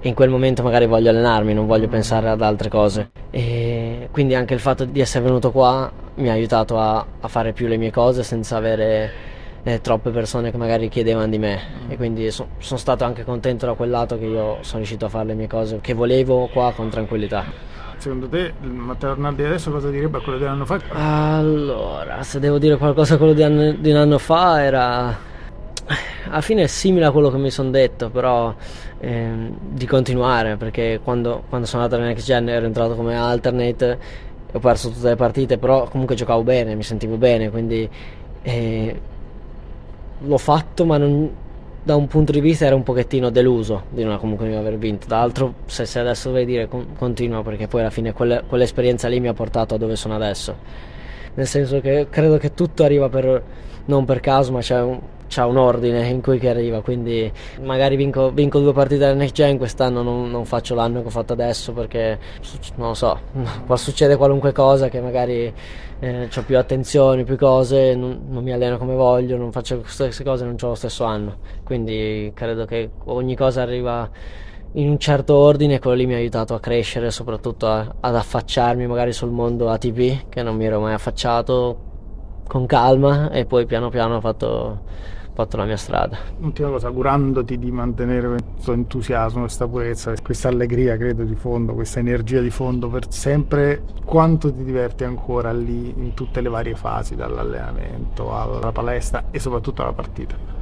e 0.00 0.08
in 0.08 0.14
quel 0.14 0.30
momento 0.30 0.62
magari 0.62 0.86
voglio 0.86 1.10
allenarmi, 1.10 1.54
non 1.54 1.66
voglio 1.66 1.88
pensare 1.88 2.28
ad 2.28 2.42
altre 2.42 2.68
cose. 2.68 3.10
E 3.30 4.08
quindi 4.10 4.34
anche 4.34 4.54
il 4.54 4.60
fatto 4.60 4.84
di 4.84 5.00
essere 5.00 5.24
venuto 5.24 5.52
qua 5.52 5.90
mi 6.16 6.28
ha 6.28 6.32
aiutato 6.32 6.78
a, 6.78 7.04
a 7.20 7.28
fare 7.28 7.52
più 7.52 7.66
le 7.66 7.76
mie 7.76 7.90
cose 7.90 8.22
senza 8.22 8.56
avere 8.56 9.34
eh, 9.66 9.80
troppe 9.80 10.10
persone 10.10 10.52
che 10.52 10.56
magari 10.56 10.88
chiedevano 10.88 11.26
di 11.26 11.38
me 11.38 11.60
mm. 11.86 11.90
e 11.90 11.96
quindi 11.96 12.30
so, 12.30 12.50
sono 12.58 12.78
stato 12.78 13.02
anche 13.02 13.24
contento 13.24 13.66
da 13.66 13.72
quel 13.74 13.90
lato 13.90 14.16
che 14.16 14.26
io 14.26 14.58
sono 14.60 14.76
riuscito 14.76 15.06
a 15.06 15.08
fare 15.08 15.26
le 15.26 15.34
mie 15.34 15.48
cose 15.48 15.80
che 15.80 15.92
volevo 15.92 16.48
qua 16.52 16.72
con 16.72 16.88
tranquillità. 16.88 17.44
Secondo 17.96 18.28
te 18.28 18.52
il 18.62 18.68
Matteo 18.68 19.10
Arnaldi 19.10 19.42
adesso 19.42 19.72
cosa 19.72 19.90
direbbe 19.90 20.18
a 20.18 20.20
quello 20.20 20.38
di 20.38 20.44
un 20.44 20.50
anno 20.50 20.66
fa? 20.66 20.80
Allora, 20.90 22.22
se 22.22 22.38
devo 22.38 22.58
dire 22.58 22.76
qualcosa 22.76 23.14
a 23.14 23.16
quello 23.16 23.32
di, 23.32 23.42
anno, 23.42 23.72
di 23.72 23.90
un 23.90 23.96
anno 23.96 24.18
fa 24.18 24.62
era... 24.62 25.34
Alla 26.28 26.40
fine 26.42 26.62
è 26.62 26.66
simile 26.68 27.06
a 27.06 27.10
quello 27.10 27.30
che 27.30 27.38
mi 27.38 27.50
sono 27.50 27.70
detto, 27.70 28.08
però 28.08 28.54
eh, 29.00 29.52
di 29.58 29.86
continuare, 29.86 30.56
perché 30.56 31.00
quando, 31.02 31.42
quando 31.48 31.66
sono 31.66 31.82
andato 31.82 32.00
Next 32.00 32.24
Gen 32.24 32.48
ero 32.48 32.66
entrato 32.66 32.94
come 32.94 33.16
alternate, 33.16 33.98
ho 34.52 34.58
perso 34.60 34.90
tutte 34.90 35.08
le 35.08 35.16
partite, 35.16 35.58
però 35.58 35.88
comunque 35.88 36.14
giocavo 36.14 36.44
bene, 36.44 36.76
mi 36.76 36.84
sentivo 36.84 37.16
bene, 37.16 37.50
quindi... 37.50 37.88
Eh, 38.42 39.00
l'ho 40.20 40.38
fatto, 40.38 40.84
ma 40.84 40.96
non, 40.98 41.30
da 41.82 41.94
un 41.94 42.06
punto 42.06 42.32
di 42.32 42.40
vista 42.40 42.66
ero 42.66 42.76
un 42.76 42.82
pochettino 42.82 43.30
deluso 43.30 43.84
di 43.90 44.02
non 44.02 44.18
comunque 44.18 44.48
non 44.48 44.58
aver 44.58 44.76
vinto. 44.78 45.06
D'altro, 45.06 45.54
se, 45.66 45.86
se 45.86 45.98
adesso 45.98 46.32
devi 46.32 46.46
dire, 46.46 46.68
con, 46.68 46.94
continuo 46.96 47.42
perché 47.42 47.68
poi 47.68 47.80
alla 47.80 47.90
fine 47.90 48.12
quelle, 48.12 48.42
quell'esperienza 48.46 49.08
lì 49.08 49.20
mi 49.20 49.28
ha 49.28 49.34
portato 49.34 49.74
a 49.74 49.78
dove 49.78 49.96
sono 49.96 50.14
adesso. 50.14 50.56
Nel 51.34 51.46
senso 51.46 51.80
che 51.80 52.06
credo 52.10 52.38
che 52.38 52.54
tutto 52.54 52.82
arriva 52.82 53.08
per, 53.08 53.42
non 53.84 54.04
per 54.04 54.20
caso, 54.20 54.52
ma 54.52 54.60
c'è 54.60 54.80
un, 54.80 54.98
c'è 55.28 55.42
un 55.44 55.56
ordine 55.56 56.06
in 56.08 56.20
cui 56.22 56.38
che 56.38 56.48
arriva, 56.48 56.80
quindi 56.82 57.30
magari 57.62 57.96
vinco, 57.96 58.30
vinco 58.30 58.60
due 58.60 58.72
partite 58.72 59.06
del 59.06 59.16
next 59.16 59.34
gen, 59.34 59.58
quest'anno 59.58 60.02
non, 60.02 60.30
non, 60.30 60.44
faccio 60.44 60.74
l'anno 60.74 61.00
che 61.00 61.06
ho 61.06 61.10
fatto 61.10 61.32
adesso 61.32 61.72
perché 61.72 62.18
non 62.76 62.88
lo 62.88 62.94
so, 62.94 63.18
può 63.66 63.76
succedere 63.76 64.16
qualunque 64.16 64.52
cosa 64.52 64.88
che 64.88 65.00
magari 65.00 65.52
eh, 65.98 66.28
ho 66.34 66.42
più 66.42 66.58
attenzioni, 66.58 67.24
più 67.24 67.36
cose, 67.36 67.94
non, 67.94 68.26
non, 68.28 68.42
mi 68.42 68.52
alleno 68.52 68.78
come 68.78 68.94
voglio, 68.94 69.36
non 69.36 69.52
faccio 69.52 69.80
queste 69.80 70.24
cose, 70.24 70.44
non 70.44 70.56
ho 70.60 70.66
lo 70.68 70.74
stesso 70.74 71.04
anno, 71.04 71.38
quindi 71.64 72.30
credo 72.34 72.64
che 72.64 72.90
ogni 73.04 73.34
cosa 73.34 73.62
arriva 73.62 74.08
in 74.72 74.90
un 74.90 74.98
certo 74.98 75.34
ordine 75.34 75.74
e 75.74 75.78
quello 75.78 75.96
lì 75.96 76.06
mi 76.06 76.14
ha 76.14 76.18
aiutato 76.18 76.54
a 76.54 76.60
crescere, 76.60 77.10
soprattutto 77.10 77.66
a, 77.66 77.94
ad 78.00 78.14
affacciarmi 78.14 78.86
magari 78.86 79.12
sul 79.12 79.30
mondo 79.30 79.70
ATP 79.70 80.28
che 80.28 80.42
non 80.42 80.56
mi 80.56 80.66
ero 80.66 80.80
mai 80.80 80.92
affacciato 80.92 81.85
con 82.46 82.66
calma 82.66 83.30
e 83.30 83.44
poi 83.44 83.66
piano 83.66 83.88
piano 83.88 84.16
ho 84.16 84.20
fatto 84.20 84.80
fatto 85.36 85.58
la 85.58 85.66
mia 85.66 85.76
strada. 85.76 86.16
Ultima 86.40 86.70
cosa, 86.70 86.86
augurandoti 86.86 87.58
di 87.58 87.70
mantenere 87.70 88.26
questo 88.26 88.72
entusiasmo, 88.72 89.40
questa 89.40 89.68
purezza, 89.68 90.14
questa 90.22 90.48
allegria, 90.48 90.96
credo, 90.96 91.24
di 91.24 91.34
fondo, 91.34 91.74
questa 91.74 91.98
energia 91.98 92.40
di 92.40 92.48
fondo 92.48 92.88
per 92.88 93.12
sempre, 93.12 93.82
quanto 94.02 94.50
ti 94.50 94.64
diverti 94.64 95.04
ancora 95.04 95.52
lì 95.52 95.92
in 95.94 96.14
tutte 96.14 96.40
le 96.40 96.48
varie 96.48 96.74
fasi, 96.74 97.16
dall'allenamento 97.16 98.34
alla 98.34 98.72
palestra 98.72 99.24
e 99.30 99.38
soprattutto 99.38 99.82
alla 99.82 99.92
partita? 99.92 100.55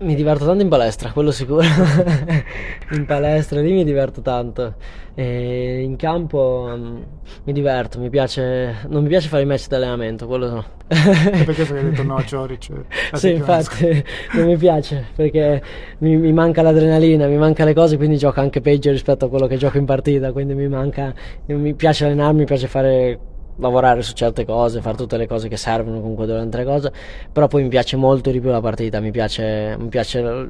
Mi 0.00 0.14
diverto 0.14 0.46
tanto 0.46 0.62
in 0.62 0.70
palestra, 0.70 1.12
quello 1.12 1.30
sicuro. 1.30 1.60
in 2.92 3.04
palestra 3.04 3.60
lì 3.60 3.70
mi 3.72 3.84
diverto 3.84 4.22
tanto. 4.22 4.76
E 5.14 5.82
in 5.82 5.96
campo 5.96 6.70
um, 6.72 7.04
mi 7.44 7.52
diverto, 7.52 7.98
mi 7.98 8.08
piace. 8.08 8.76
Non 8.88 9.02
mi 9.02 9.08
piace 9.08 9.28
fare 9.28 9.42
i 9.42 9.46
match 9.46 9.68
di 9.68 9.74
allenamento, 9.74 10.26
quello 10.26 10.48
no. 10.48 10.64
e 10.88 11.44
perché 11.44 11.62
hai 11.62 11.82
detto 11.82 12.02
no 12.02 12.16
a 12.16 12.24
Cioric? 12.24 12.70
Sì, 13.12 13.32
infatti 13.32 14.02
non 14.32 14.46
mi 14.46 14.56
piace 14.56 15.08
perché 15.14 15.62
mi, 15.98 16.16
mi, 16.16 16.32
manca 16.32 16.62
l'adrenalina, 16.62 17.26
mi 17.26 17.36
manca 17.36 17.64
le 17.64 17.74
cose, 17.74 17.98
quindi 17.98 18.16
gioco 18.16 18.40
anche 18.40 18.62
peggio 18.62 18.90
rispetto 18.90 19.26
a 19.26 19.28
quello 19.28 19.46
che 19.46 19.58
gioco 19.58 19.76
in 19.76 19.84
partita. 19.84 20.32
Quindi 20.32 20.54
mi 20.54 20.68
manca. 20.68 21.12
Mi 21.44 21.74
piace 21.74 22.06
allenarmi, 22.06 22.38
mi 22.38 22.46
piace 22.46 22.68
fare 22.68 23.18
lavorare 23.60 24.02
su 24.02 24.12
certe 24.12 24.44
cose, 24.44 24.80
fare 24.80 24.96
tutte 24.96 25.16
le 25.16 25.26
cose 25.26 25.48
che 25.48 25.56
servono 25.56 26.00
comunque 26.00 26.26
durante 26.26 26.56
le 26.56 26.64
cose, 26.64 26.92
però 27.30 27.46
poi 27.46 27.62
mi 27.62 27.68
piace 27.68 27.96
molto 27.96 28.30
di 28.30 28.40
più 28.40 28.50
la 28.50 28.60
partita, 28.60 29.00
mi 29.00 29.10
piace, 29.10 29.76
mi 29.78 29.88
piace 29.88 30.48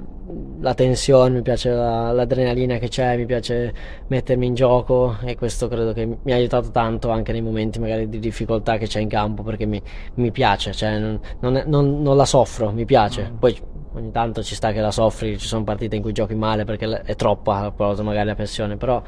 la 0.61 0.75
tensione, 0.75 1.37
mi 1.37 1.42
piace 1.42 1.70
la, 1.70 2.12
l'adrenalina 2.12 2.79
che 2.79 2.88
c'è, 2.88 3.16
mi 3.16 3.27
piace 3.27 3.75
mettermi 4.07 4.46
in 4.46 4.55
gioco 4.55 5.16
e 5.23 5.37
questo 5.37 5.68
credo 5.68 5.92
che 5.92 6.07
mi 6.07 6.33
ha 6.33 6.37
aiutato 6.37 6.70
tanto 6.70 7.11
anche 7.11 7.33
nei 7.33 7.42
momenti 7.42 7.79
magari 7.79 8.09
di 8.09 8.18
difficoltà 8.18 8.77
che 8.77 8.87
c'è 8.87 9.01
in 9.01 9.09
campo 9.09 9.42
perché 9.42 9.66
mi, 9.66 9.83
mi 10.14 10.31
piace, 10.31 10.73
cioè 10.73 10.99
non, 10.99 11.20
non, 11.40 11.62
non, 11.66 12.03
non, 12.03 12.16
la 12.16 12.25
soffro, 12.25 12.70
mi 12.70 12.85
piace, 12.85 13.31
mm. 13.31 13.37
poi 13.38 13.59
ogni 13.94 14.12
tanto 14.12 14.42
ci 14.42 14.55
sta 14.55 14.73
che 14.73 14.81
la 14.81 14.92
soffri, 14.92 15.37
ci 15.38 15.46
sono 15.46 15.64
partite 15.64 15.96
in 15.96 16.03
cui 16.03 16.12
giochi 16.12 16.35
male 16.35 16.64
perché 16.64 17.03
è 17.03 17.16
troppa 17.16 17.73
cosa 17.77 18.03
magari 18.03 18.27
la 18.27 18.35
pressione, 18.35 18.77
però 18.77 19.03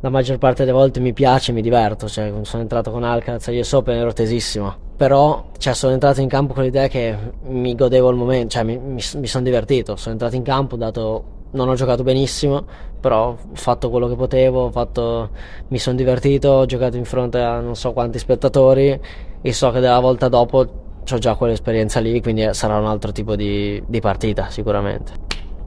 la 0.00 0.08
maggior 0.08 0.38
parte 0.38 0.64
delle 0.64 0.76
volte 0.76 0.98
mi 1.00 1.12
piace, 1.12 1.52
mi 1.52 1.60
diverto, 1.60 2.08
cioè 2.08 2.32
sono 2.42 2.62
entrato 2.62 2.90
con 2.90 3.04
Alcaraz 3.04 3.48
agli 3.48 3.58
US 3.58 3.72
Open 3.72 3.96
ero 3.96 4.12
tesissimo, 4.12 4.74
però 4.96 5.50
cioè, 5.58 5.74
sono 5.74 5.92
entrato 5.92 6.20
in 6.20 6.28
campo 6.28 6.54
con 6.54 6.62
l'idea 6.62 6.88
che 6.88 7.16
mi 7.42 7.74
godevo 7.74 8.08
il 8.08 8.16
momento, 8.16 8.48
cioè 8.48 8.62
mi, 8.62 8.78
mi, 8.78 9.02
mi 9.14 9.26
sono 9.26 9.44
divertito, 9.44 9.96
sono 9.96 10.12
entrato 10.12 10.36
in 10.36 10.42
campo, 10.42 10.76
dato, 10.76 11.24
non 11.50 11.68
ho 11.68 11.74
giocato 11.74 12.02
benissimo, 12.02 12.64
però 12.98 13.28
ho 13.28 13.38
fatto 13.52 13.90
quello 13.90 14.08
che 14.08 14.14
potevo, 14.14 14.70
fatto, 14.70 15.30
mi 15.68 15.78
sono 15.78 15.96
divertito, 15.96 16.48
ho 16.48 16.64
giocato 16.64 16.96
in 16.96 17.04
fronte 17.04 17.38
a 17.38 17.60
non 17.60 17.76
so 17.76 17.92
quanti 17.92 18.18
spettatori 18.18 18.98
e 19.42 19.52
so 19.52 19.70
che 19.70 19.80
della 19.80 20.00
volta 20.00 20.28
dopo 20.28 20.66
ho 21.12 21.18
già 21.18 21.34
quell'esperienza 21.34 22.00
lì, 22.00 22.22
quindi 22.22 22.48
sarà 22.52 22.78
un 22.78 22.86
altro 22.86 23.12
tipo 23.12 23.36
di, 23.36 23.82
di 23.86 24.00
partita 24.00 24.48
sicuramente. 24.48 25.12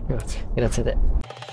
Grazie, 0.08 0.48
grazie 0.54 0.82
a 0.82 0.86
te. 0.86 1.53